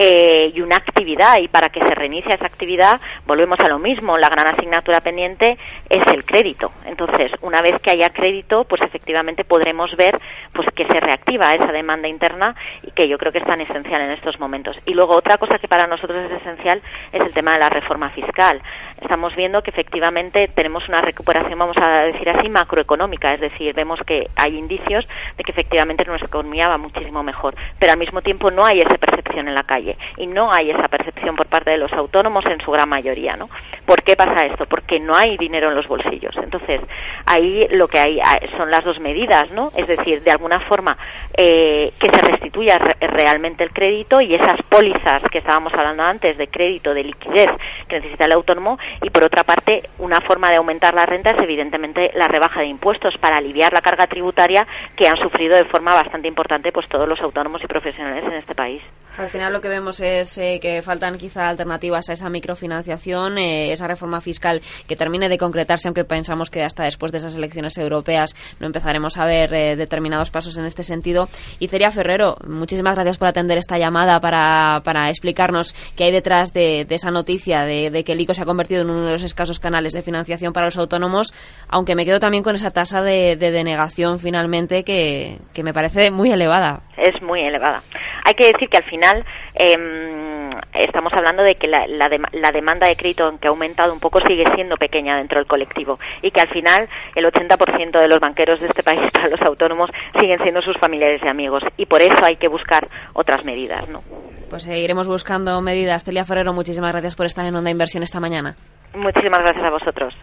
[0.00, 4.16] eh, y una actividad y para que se reinicie esa actividad volvemos a lo mismo
[4.16, 5.58] la gran asignatura pendiente
[5.90, 6.70] es el crédito.
[6.86, 10.16] Entonces una vez que haya crédito pues efectivamente podremos ver
[10.52, 14.00] pues que se reactiva esa demanda interna y que yo creo que es tan esencial
[14.02, 14.76] en estos momentos.
[14.86, 16.80] Y luego otra cosa que para nosotros es esencial
[17.12, 18.62] es el tema de la reforma fiscal.
[19.02, 23.98] Estamos viendo que efectivamente tenemos una recuperación vamos a decir así macroeconómica es decir vemos
[24.06, 28.50] que hay indicios de que efectivamente nuestra economía va muchísimo mejor pero al mismo tiempo
[28.50, 31.78] no hay esa percepción en la calle y no hay esa percepción por parte de
[31.78, 33.48] los autónomos en su gran mayoría, ¿no?
[33.88, 34.66] ¿Por qué pasa esto?
[34.66, 36.36] Porque no hay dinero en los bolsillos.
[36.36, 36.82] Entonces,
[37.24, 39.70] ahí lo que hay ah, son las dos medidas, ¿no?
[39.74, 40.94] Es decir, de alguna forma
[41.34, 46.48] eh, que se restituya realmente el crédito y esas pólizas que estábamos hablando antes de
[46.48, 47.48] crédito, de liquidez
[47.88, 51.38] que necesita el autónomo y por otra parte, una forma de aumentar la renta es
[51.42, 54.66] evidentemente la rebaja de impuestos para aliviar la carga tributaria
[54.96, 58.54] que han sufrido de forma bastante importante pues todos los autónomos y profesionales en este
[58.54, 58.82] país.
[59.18, 63.72] Al final lo que vemos es eh, que faltan quizá alternativas a esa microfinanciación, eh,
[63.78, 67.78] esa reforma fiscal que termine de concretarse, aunque pensamos que hasta después de esas elecciones
[67.78, 71.28] europeas no empezaremos a ver eh, determinados pasos en este sentido.
[71.58, 76.52] Y Celia Ferrero, muchísimas gracias por atender esta llamada para, para explicarnos qué hay detrás
[76.52, 79.60] de, esa noticia de, que el ICO se ha convertido en uno de los escasos
[79.60, 81.32] canales de financiación para los autónomos,
[81.68, 86.30] aunque me quedo también con esa tasa de, denegación finalmente que, que me parece muy
[86.30, 86.82] elevada.
[86.96, 87.82] Es muy elevada.
[88.24, 89.24] Hay que decir que al final
[89.60, 90.37] Em,
[90.74, 94.44] estamos hablando de que la, la, demanda de crédito, que ha aumentado un poco, sigue
[94.54, 98.66] siendo pequeña dentro del colectivo y que al final el 80% de los banqueros de
[98.66, 102.36] este país para los autónomos siguen siendo sus familiares y amigos y por eso hay
[102.36, 103.88] que buscar otras medidas.
[103.88, 104.02] ¿no?
[104.50, 106.04] Pues seguiremos buscando medidas.
[106.04, 108.56] Celia Ferrero, muchísimas gracias por estar en Onda Inversión esta mañana.
[108.94, 110.14] Muchísimas gracias a vosotros.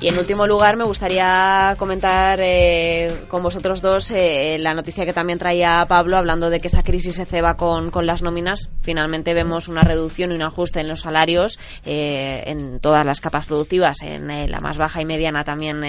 [0.00, 5.12] Y en último lugar, me gustaría comentar eh, con vosotros dos eh, la noticia que
[5.12, 8.70] también traía Pablo, hablando de que esa crisis se ceba con, con las nóminas.
[8.80, 13.44] Finalmente vemos una reducción y un ajuste en los salarios eh, en todas las capas
[13.44, 15.82] productivas, en la más baja y mediana también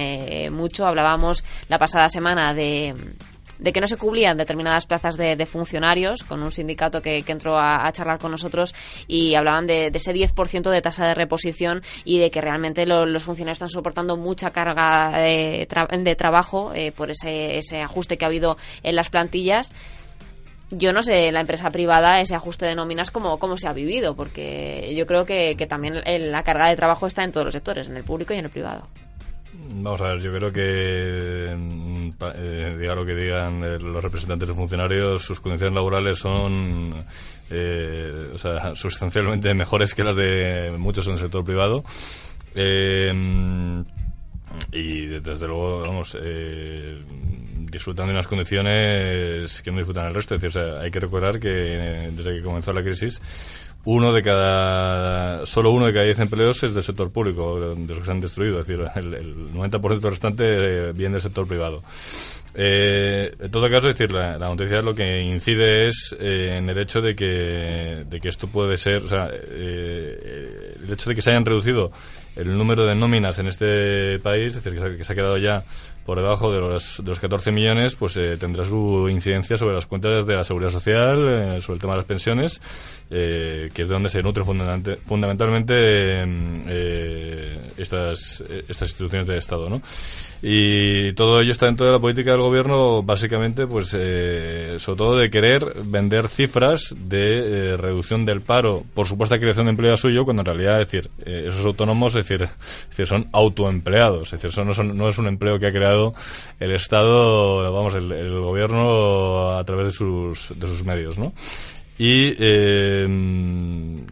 [0.53, 0.85] mucho.
[0.85, 2.93] Hablábamos la pasada semana de
[3.61, 7.89] de que no se cubrían determinadas plazas de, funcionarios, con un sindicato que, entró a,
[7.93, 8.75] charlar con nosotros
[9.07, 13.55] y hablaban de, ese 10% de tasa de reposición y de que realmente los funcionarios
[13.55, 18.95] están soportando mucha carga de, trabajo eh, por ese, ese ajuste que ha habido en
[18.95, 19.71] las plantillas
[20.71, 23.73] yo no sé en la empresa privada ese ajuste de nóminas cómo, cómo se ha
[23.73, 26.01] vivido, porque yo creo que, que también
[26.31, 28.51] la carga de trabajo está en todos los sectores, en el público y en el
[28.51, 28.87] privado.
[29.53, 34.47] Vamos a ver, yo creo que, mm, eh, diga lo que digan eh, los representantes
[34.47, 37.05] de funcionarios, sus condiciones laborales son
[37.49, 41.83] eh, o sea, sustancialmente mejores que las de muchos en el sector privado.
[44.73, 46.15] y desde luego, vamos,
[47.71, 50.35] disfrutan de unas condiciones que no disfrutan el resto.
[50.35, 53.21] Es decir, o sea, hay que recordar que eh, desde que comenzó la crisis,
[53.85, 57.99] uno de cada solo uno de cada diez empleos es del sector público de los
[57.99, 61.81] que se han destruido es decir el, el 90% restante eh, viene del sector privado.
[62.53, 66.77] Eh, en todo caso, es decir, la, noticia lo que incide es eh, en el
[66.79, 71.21] hecho de que, de que esto puede ser, o sea, eh, el hecho de que
[71.21, 71.91] se hayan reducido
[72.35, 75.63] el número de nóminas en este país, es decir, que se, ha quedado ya
[76.05, 80.25] por debajo de los, de los 14 millones, pues tendrá su incidencia sobre las cuentas
[80.25, 82.61] de la seguridad social, sobre el tema de las pensiones,
[83.11, 86.23] que es de donde se nutre fundamentalmente
[87.77, 89.81] estas, estas instituciones de Estado, ¿no?
[90.43, 95.17] Y todo ello está dentro de la política del gobierno, básicamente, pues, eh, sobre todo
[95.17, 100.25] de querer vender cifras de eh, reducción del paro por supuesta creación de empleo suyo,
[100.25, 102.49] cuando en realidad, es decir, eh, esos autónomos, es decir,
[102.89, 106.15] decir, son autoempleados, es decir, eso no, no, es un empleo que ha creado
[106.59, 111.33] el Estado, vamos, el, el gobierno a través de sus, de sus medios, ¿no?
[112.03, 113.05] Y, eh,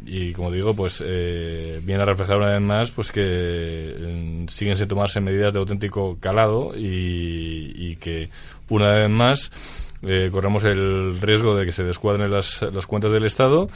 [0.05, 4.75] y como digo, pues eh, viene a reflejar una vez más pues que eh, siguen
[4.77, 8.29] sin tomarse medidas de auténtico calado y, y que
[8.69, 9.51] una vez más
[10.03, 13.69] eh, corremos el riesgo de que se descuadren las, las cuentas del Estado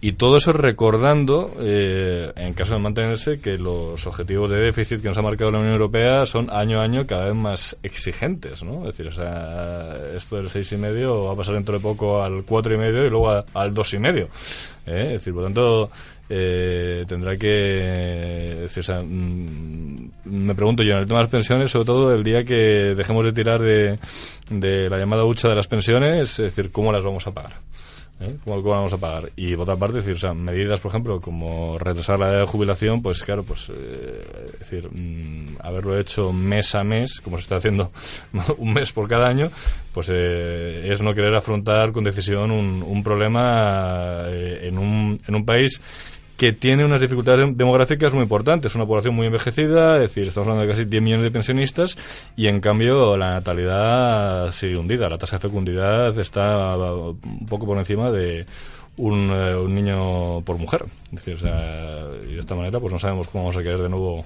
[0.00, 5.08] y todo eso recordando, eh, en caso de mantenerse, que los objetivos de déficit que
[5.08, 8.88] nos ha marcado la Unión Europea son año a año cada vez más exigentes, ¿no?
[8.88, 12.22] Es decir, o sea, esto del seis y medio va a pasar dentro de poco
[12.22, 14.28] al cuatro y medio y luego al dos y medio.
[14.86, 15.06] ¿eh?
[15.06, 15.90] Es decir, por tanto,
[16.30, 17.48] eh, tendrá que
[18.68, 22.44] decir, mm, me pregunto yo en el tema de las pensiones sobre todo el día
[22.44, 23.98] que dejemos de tirar de,
[24.50, 27.54] de la llamada hucha de las pensiones es decir cómo las vamos a pagar
[28.20, 28.36] ¿Eh?
[28.44, 29.30] ¿Cómo, vamos a pagar?
[29.36, 32.46] Y por otra parte, decir, o sea, medidas, por ejemplo, como retrasar la edad de
[32.46, 37.56] jubilación, pues claro, pues, eh, decir, mm, haberlo hecho mes a mes, como se está
[37.56, 37.92] haciendo
[38.58, 39.50] un mes por cada año,
[39.92, 45.44] pues eh, es no querer afrontar con decisión un, un problema en, un, en un
[45.44, 45.80] país
[46.38, 48.76] que tiene unas dificultades demográficas muy importantes.
[48.76, 51.98] Una población muy envejecida, es decir, estamos hablando de casi 10 millones de pensionistas
[52.36, 55.10] y en cambio la natalidad sigue hundida.
[55.10, 58.46] La tasa de fecundidad está un poco por encima de
[58.98, 60.84] un, eh, niño por mujer.
[61.10, 64.24] Y de esta manera pues no sabemos cómo vamos a querer de nuevo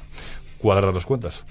[0.59, 1.47] cuadrar las cuentas.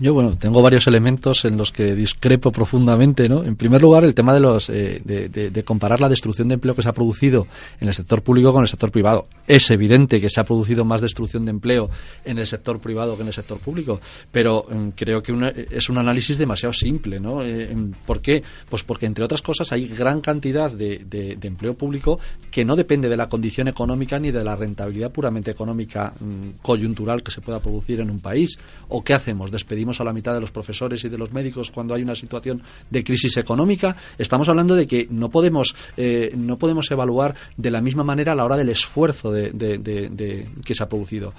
[0.00, 3.42] Yo, bueno, tengo varios elementos en los que discrepo profundamente, ¿no?
[3.42, 6.82] En primer lugar, el tema de los eh, de, comparar la destrucción de empleo que
[6.82, 7.48] se ha producido
[7.80, 9.26] en el sector público con el sector privado.
[9.48, 11.90] Es evidente que se ha producido más destrucción de empleo
[12.24, 15.98] en el sector privado que en el sector público, pero mm, creo que es un
[15.98, 17.42] análisis demasiado simple, ¿no?
[17.42, 17.74] Eh,
[18.06, 18.40] ¿Por qué?
[18.70, 22.20] Pues porque, entre otras cosas, hay gran cantidad de, empleo público
[22.52, 27.24] que no depende de la condición económica ni de la rentabilidad puramente económica mm, coyuntural
[27.24, 28.56] que se pueda producir en un país.
[28.88, 29.50] ¿O qué hacemos?
[29.50, 32.62] ¿Despedimos a la mitad de los profesores y de los médicos cuando hay una situación
[32.90, 33.96] de crisis económica.
[34.18, 38.36] Estamos hablando de que no podemos, eh, no podemos evaluar de la misma manera a
[38.36, 41.32] la hora del esfuerzo de, que se ha producido.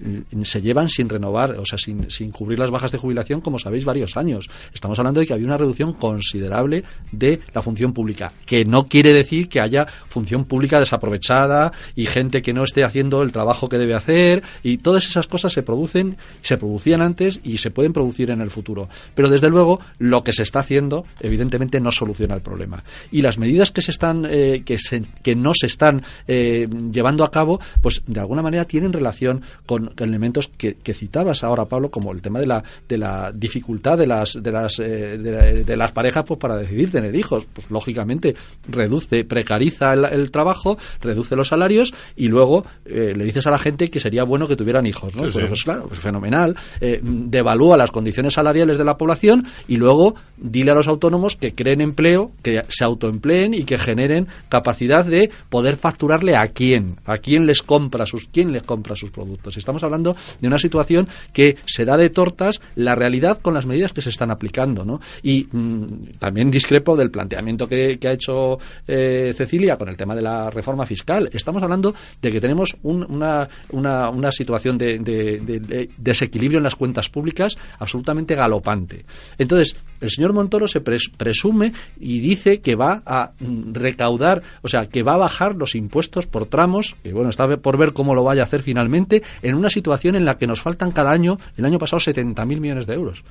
[0.00, 3.58] Mm, se llevan sin renovar, o sea, sin, sin cubrir las bajas de jubilación, como
[3.58, 4.48] sabéis, varios años.
[4.72, 9.12] Estamos hablando de que había una reducción considerable de la función pública, que no quiere
[9.12, 13.78] decir que haya función pública desaprovechada y gente que no esté haciendo el trabajo que
[13.78, 18.30] debe hacer y todas esas cosas se producen, se producían antes y se pueden producir
[18.30, 18.88] en el futuro.
[19.14, 22.82] Pero desde luego lo que se está haciendo, evidentemente, no soluciona el problema.
[23.10, 27.24] Y las medidas que se están, eh, que, se, que no se están eh, llevando
[27.24, 32.12] a cabo, pues de alguna manera tienen relación con elementos que, citabas ahora, Pablo, como
[32.12, 36.24] el tema de la, de la dificultad de las, de las, eh, de, las parejas
[36.26, 37.46] pues, para decidir tener hijos.
[37.52, 38.34] Pues lógicamente
[38.68, 43.90] reduce, precariza el, trabajo, reduce los salarios y luego eh, le dices a la gente
[43.90, 45.14] que sería bueno que tuvieran hijos.
[45.14, 45.22] ¿no?
[45.30, 46.56] pues, claro, pues fenomenal.
[46.80, 51.54] Eh, devalúa las condiciones salariales de la población y luego dile a los autónomos que
[51.54, 57.18] creen empleo, que se autoempleen y que generen capacidad de poder facturarle a quién, a
[57.18, 59.56] quién les compra sus, quién les compra sus productos.
[59.56, 63.92] Estamos hablando de una situación que se da de tortas la realidad con las medidas
[63.92, 65.00] que se están aplicando.
[65.22, 70.22] Y mm, también discrepo del planteamiento que, ha hecho eh, Cecilia con el tema de
[70.22, 71.28] la reforma fiscal.
[71.32, 78.34] Estamos hablando de que tenemos una, una, situación de, desequilibrio en las cuentas públicas absolutamente
[78.34, 79.04] galopante.
[79.38, 84.86] Entonces, el señor Montoro se presume y dice que va a mm, recaudar, o sea,
[84.86, 88.24] que va a bajar los impuestos por tramos, que bueno, está por ver cómo lo
[88.24, 91.64] vaya a hacer finalmente, en una situación en la que nos faltan cada año, el
[91.64, 93.24] año pasado, 70.000 millones de euros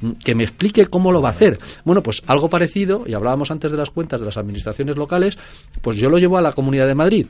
[0.00, 1.58] mm, que me explique cómo lo va a hacer.
[1.84, 5.38] Bueno, pues algo parecido, y hablábamos antes de las cuentas de las administraciones locales,
[5.82, 7.26] pues yo lo llevo a la Comunidad de Madrid.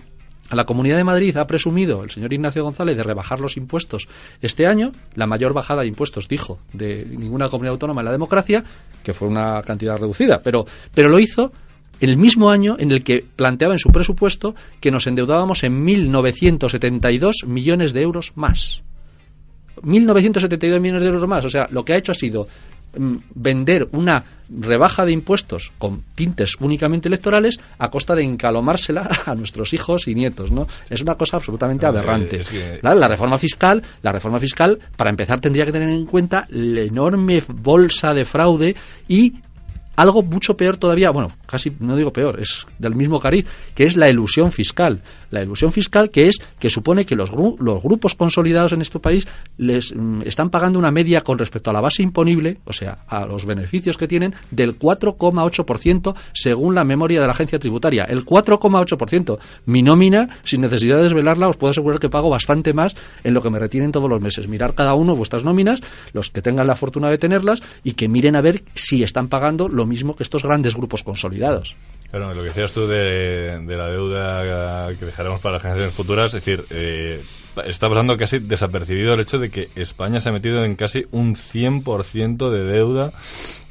[0.51, 4.09] la Comunidad de Madrid ha presumido el señor Ignacio González de rebajar los impuestos
[4.40, 8.64] este año, la mayor bajada de impuestos, dijo, de ninguna comunidad autónoma en la democracia,
[9.05, 11.53] que fue una cantidad reducida, pero, pero lo hizo
[12.01, 17.46] el mismo año en el que planteaba en su presupuesto que nos endeudábamos en 1.972
[17.46, 18.82] millones de euros más.
[19.82, 21.44] 1.972 millones de euros más.
[21.44, 22.46] O sea, lo que ha hecho ha sido
[22.96, 29.34] mm, vender una rebaja de impuestos con tintes únicamente electorales a costa de encalomársela a
[29.34, 30.66] nuestros hijos y nietos, ¿no?
[30.88, 32.40] Es una cosa absolutamente aberrante.
[32.82, 36.82] la, la, reforma fiscal, la reforma fiscal, para empezar, tendría que tener en cuenta la
[36.82, 38.74] enorme bolsa de fraude
[39.09, 39.34] y
[40.01, 43.96] algo mucho peor todavía, bueno, casi no digo peor, es del mismo cariz, que es
[43.96, 45.03] la ilusión fiscal.
[45.30, 49.28] La ilusión fiscal que es que supone que los, los grupos consolidados en este país
[49.59, 53.26] les mm, están pagando una media con respecto a la base imponible, o sea, a
[53.26, 58.05] los beneficios que tienen, del 4,8% según la memoria de la agencia tributaria.
[58.05, 59.38] El 4,8%.
[59.66, 63.42] Mi nómina, sin necesidad de desvelarla, os puedo asegurar que pago bastante más en lo
[63.42, 64.48] que me retienen todos los meses.
[64.48, 65.80] Mirar cada uno vuestras nóminas,
[66.12, 69.68] los que tengan la fortuna de tenerlas, y que miren a ver si están pagando
[69.68, 71.76] lo mismo que estos grandes grupos consolidados.
[72.11, 76.45] Claro, lo que decías tú de, la deuda que dejaremos para las generaciones futuras, es
[76.45, 77.22] decir, eh,
[77.66, 81.34] está pasando casi desapercibido el hecho de que España se ha metido en casi un
[81.34, 83.12] 100% de deuda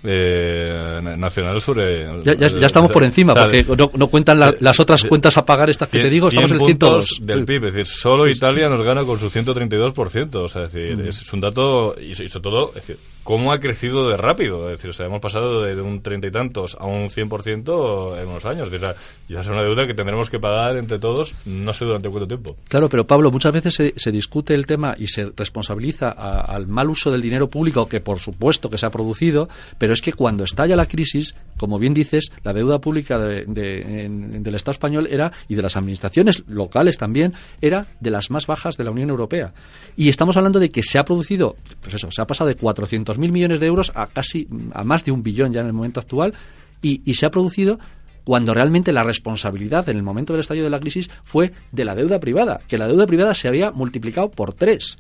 [0.03, 2.07] eh, nacional sobre...
[2.23, 5.99] Ya, ya, estamos por encima, porque no, cuentan las otras cuentas a pagar estas que
[5.99, 7.19] te digo, estamos en el 102.
[7.21, 10.97] del PIB, es decir, solo Italia nos gana con su 132%, o sea, es decir,
[10.97, 11.07] mm.
[11.07, 14.89] es, un dato, y, sobre todo, es decir, cómo ha crecido de rápido, es decir,
[14.89, 18.67] o sea, hemos pasado de, un treinta y tantos a un 100% en unos años,
[18.71, 18.95] o sea,
[19.27, 22.55] ya es una deuda que tendremos que pagar entre todos, no sé durante cuánto tiempo.
[22.69, 26.89] Claro, pero Pablo, muchas veces se, se discute el tema y se responsabiliza al mal
[26.89, 30.13] uso del dinero público, que por supuesto que se ha producido, pero pero es que
[30.13, 35.55] cuando estalla la crisis, como bien dices, la deuda pública del Estado español era, y
[35.55, 39.51] de las administraciones locales también, era de las más bajas de la Unión Europea.
[39.97, 43.17] Y estamos hablando de que se ha producido, pues eso, se ha pasado de 400.000
[43.31, 46.35] millones de euros a casi, a más de un billón ya en el momento actual,
[46.83, 47.79] y, y se ha producido
[48.23, 51.95] cuando realmente la responsabilidad en el momento del estallido de la crisis fue de la
[51.95, 54.99] deuda privada, que la deuda privada se había multiplicado por tres.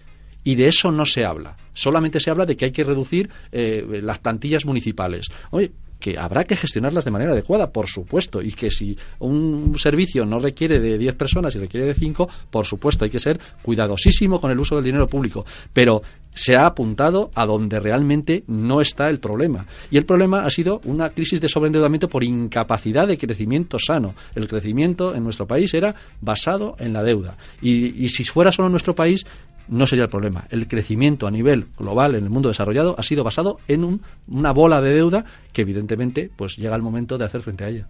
[0.49, 1.55] Y de eso no se habla.
[1.73, 5.27] Solamente se habla de que hay que reducir eh, las plantillas municipales.
[5.51, 10.25] Oye, que habrá que gestionarlas de manera adecuada, por supuesto, y que si un servicio
[10.25, 14.41] no requiere de 10 personas y requiere de 5, por supuesto, hay que ser cuidadosísimo
[14.41, 16.01] con el uso del dinero público, pero
[16.33, 19.67] se ha apuntado a donde realmente no está el problema.
[19.91, 24.15] Y el problema ha sido una crisis de sobreendeudamiento por incapacidad de crecimiento sano.
[24.33, 27.37] El crecimiento en nuestro país era basado en la deuda.
[27.61, 29.25] Y, y si fuera solo en nuestro país,
[29.69, 30.45] no sería el problema.
[30.49, 34.81] El crecimiento a nivel global en el mundo desarrollado ha sido basado en una bola
[34.81, 37.87] de deuda que evidentemente pues llega el momento de hacer frente a ella.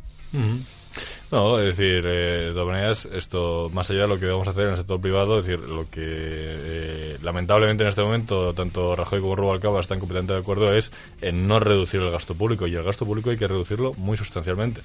[1.31, 4.65] No, es decir, eh, de maneras, esto, más allá de lo que vamos a hacer
[4.65, 9.21] en el sector privado, es decir, lo que eh, lamentablemente en este momento tanto Rajoy
[9.21, 12.83] como Rubalcaba están completamente de acuerdo es en no reducir el gasto público y el
[12.83, 14.81] gasto público hay que reducirlo muy sustancialmente.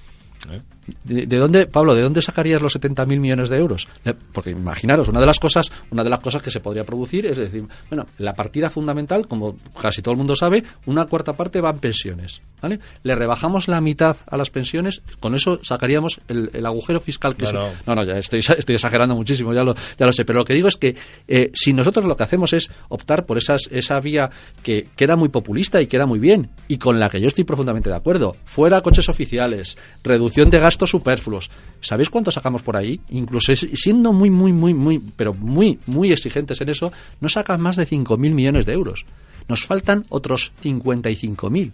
[0.52, 0.60] ¿Eh?
[1.04, 3.88] ¿De, dónde, Pablo, de dónde sacarías los 70.000 millones de euros?
[4.04, 7.26] Eh, porque imaginaros, una de las cosas, una de las cosas que se podría producir
[7.26, 11.60] es decir, bueno, la partida fundamental, como casi todo el mundo sabe, una cuarta parte
[11.60, 12.80] va en pensiones, ¿vale?
[13.02, 17.70] Le rebajamos la mitad a las pensiones, con eso sacaríamos el, agujero fiscal que no,
[17.86, 20.54] no, no, ya estoy, estoy exagerando muchísimo, ya lo, ya lo sé, pero lo que
[20.54, 20.96] digo es que
[21.28, 24.28] eh, si nosotros lo que hacemos es optar por esas, esa vía
[24.62, 27.88] que queda muy populista y queda muy bien, y con la que yo estoy profundamente
[27.88, 31.50] de acuerdo, fuera coches oficiales, reducir de gastos superfluos.
[31.80, 33.00] ¿Sabéis cuánto sacamos por ahí?
[33.10, 37.76] Incluso siendo muy, muy, muy, muy, pero muy, muy exigentes en eso, no sacan más
[37.76, 39.04] de 5.000 millones de euros.
[39.48, 41.72] Nos faltan otros 55.000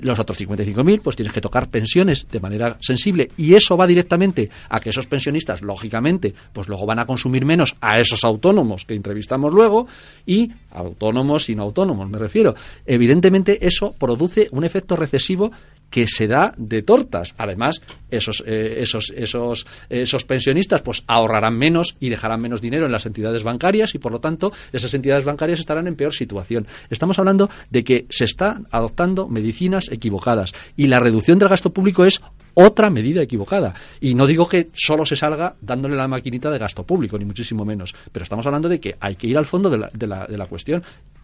[0.00, 4.50] los otros 55.000, pues tienes que tocar pensiones de manera sensible y eso va directamente
[4.68, 8.94] a que esos pensionistas, lógicamente, pues luego van a consumir menos a esos autónomos que
[8.94, 9.86] entrevistamos luego
[10.26, 12.54] y autónomos y no autónomos, me refiero.
[12.84, 15.50] Evidentemente eso produce un efecto recesivo
[15.96, 17.34] que se da de tortas.
[17.38, 17.80] Además,
[18.10, 23.06] esos, eh, esos, esos, esos pensionistas pues ahorrarán menos y dejarán menos dinero en las
[23.06, 26.66] entidades bancarias y por lo tanto esas entidades bancarias estarán en peor situación.
[26.90, 32.04] Estamos hablando de que se están adoptando medicinas equivocadas y la reducción del gasto público
[32.04, 32.20] es
[32.58, 33.74] otra medida equivocada.
[34.00, 37.64] Y no digo que solo se salga dándole la maquinita de gasto público, ni muchísimo
[37.64, 40.26] menos, pero estamos hablando de que hay que ir al fondo de la, de la,
[40.26, 40.82] de la cuestión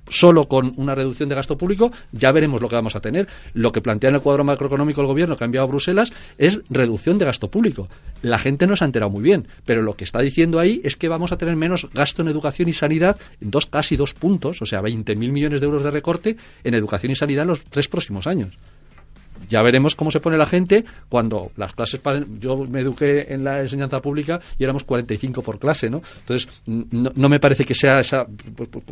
[0.08, 3.28] solo con una reducción de gasto público, ya veremos lo que vamos a tener.
[3.54, 6.60] Lo que plantea en el cuadro macroeconómico el gobierno que ha enviado a Bruselas es
[6.68, 7.88] reducción de gasto público.
[8.20, 10.96] La gente no se ha enterado muy bien, pero lo que está diciendo ahí es
[10.96, 14.66] que vamos a tener menos gasto en educación y sanidad, dos, casi dos puntos, o
[14.66, 18.26] sea, 20.000 millones de euros de recorte en educación y sanidad en los tres próximos
[18.26, 18.52] años.
[19.48, 22.00] Ya veremos cómo se pone la gente cuando las clases...
[22.38, 26.02] Yo me eduqué en la enseñanza pública y éramos 45 por clase, ¿no?
[26.20, 28.26] Entonces, no, me parece que sea esa...
[28.26, 28.84] Pues, pues,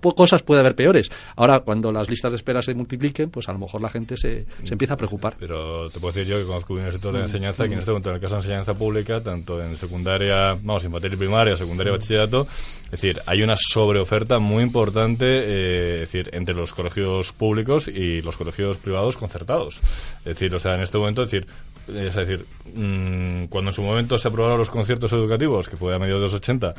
[0.00, 1.10] pues, cosas puede haber peores.
[1.36, 4.44] Ahora, cuando las listas de espera se multipliquen, pues a lo mejor la gente se,
[4.64, 5.36] se empieza a preocupar.
[5.38, 7.28] Pero te puedo decir yo que conozco bien el sector de la mm.
[7.28, 10.54] enseñanza, que en este momento, en el caso de la enseñanza pública, tanto en secundaria,
[10.62, 12.46] vamos, infantil y primaria, secundaria y bachillerato,
[12.84, 18.20] es decir, hay una sobreoferta muy importante, eh, es decir, entre los colegios públicos y
[18.20, 19.80] los colegios privados concertados.
[20.20, 21.46] Es decir, o sea, en este momento, decir,
[21.88, 25.98] es decir, mm, cuando en su momento se aprobaron los conciertos educativos, que fue a
[25.98, 26.74] mediados de los 80,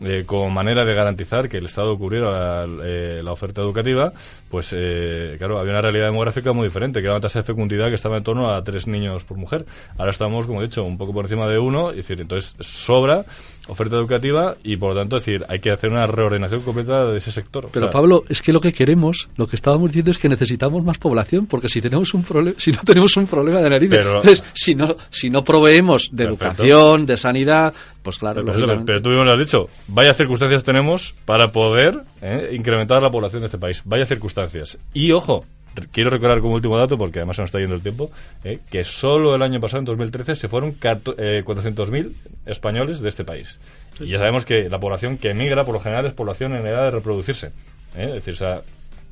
[0.00, 4.12] eh, como manera de garantizar que el Estado cubriera la, eh, oferta educativa,
[4.48, 7.88] pues eh, claro, había una realidad demográfica muy diferente, que era una tasa de fecundidad
[7.88, 9.64] que estaba en torno a tres niños por mujer.
[9.98, 13.24] Ahora estamos, como he dicho, un poco por encima de uno, es decir, entonces sobra
[13.68, 17.18] oferta educativa y por lo tanto, es decir, hay que hacer una reordenación completa de
[17.18, 17.68] ese sector.
[17.72, 20.98] Pero Pablo, es que lo que queremos, lo que estábamos diciendo es que necesitamos más
[20.98, 24.06] población, porque si tenemos un problema, si no tenemos un problema de narices,
[24.38, 28.44] entonces, si no, si no proveemos de educación, de sanidad, pues claro.
[28.44, 33.42] Pero, tú mismo lo has dicho, vaya circunstancias tenemos para poder eh, incrementar la población
[33.42, 33.82] de este país.
[33.84, 34.78] Vaya circunstancias.
[34.92, 35.44] Y ojo,
[35.92, 38.10] quiero recordar como último dato, porque además se nos está yendo el tiempo,
[38.44, 42.12] eh, que solo el año pasado, en 2013, se fueron eh, 400.000
[42.46, 43.60] españoles de este país.
[44.00, 46.84] Y ya sabemos que la población que emigra, por lo general, es población en edad
[46.84, 47.48] de reproducirse.
[47.96, 48.06] ¿eh?
[48.08, 48.62] Es decir, o sea,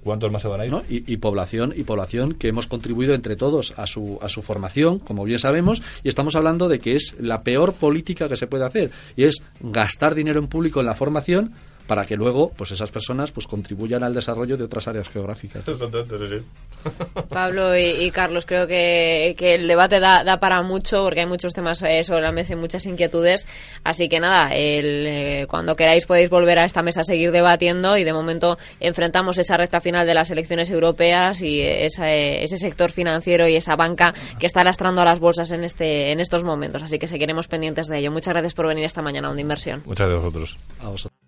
[0.07, 0.73] ¿Cuántos más se van a ir?
[0.89, 5.25] Y, población y población que hemos contribuido entre todos a su, a su formación, como
[5.25, 8.93] bien sabemos, y estamos hablando de que es la peor política que se puede hacer,
[9.17, 11.55] y es gastar dinero en público en la formación
[11.87, 15.65] para que luego pues esas personas pues contribuyan al desarrollo de otras áreas geográficas.
[17.29, 22.05] Pablo y, Carlos, creo que, el debate da, para mucho porque hay muchos temas eh,
[22.05, 23.47] sobre la mesa y muchas inquietudes.
[23.85, 27.97] Así que nada, el, eh, cuando queráis podéis volver a esta mesa a seguir debatiendo
[27.97, 33.49] y de momento enfrentamos esa recta final de las elecciones europeas y ese sector financiero
[33.49, 36.83] y esa banca que está lastrando a las bolsas en, este, en estos momentos.
[36.83, 38.11] Así que seguiremos pendientes de ello.
[38.11, 39.83] Muchas gracias por venir esta mañana a una inversión.
[39.87, 40.59] Muchas gracias a vosotros.
[40.81, 41.26] A vosotros.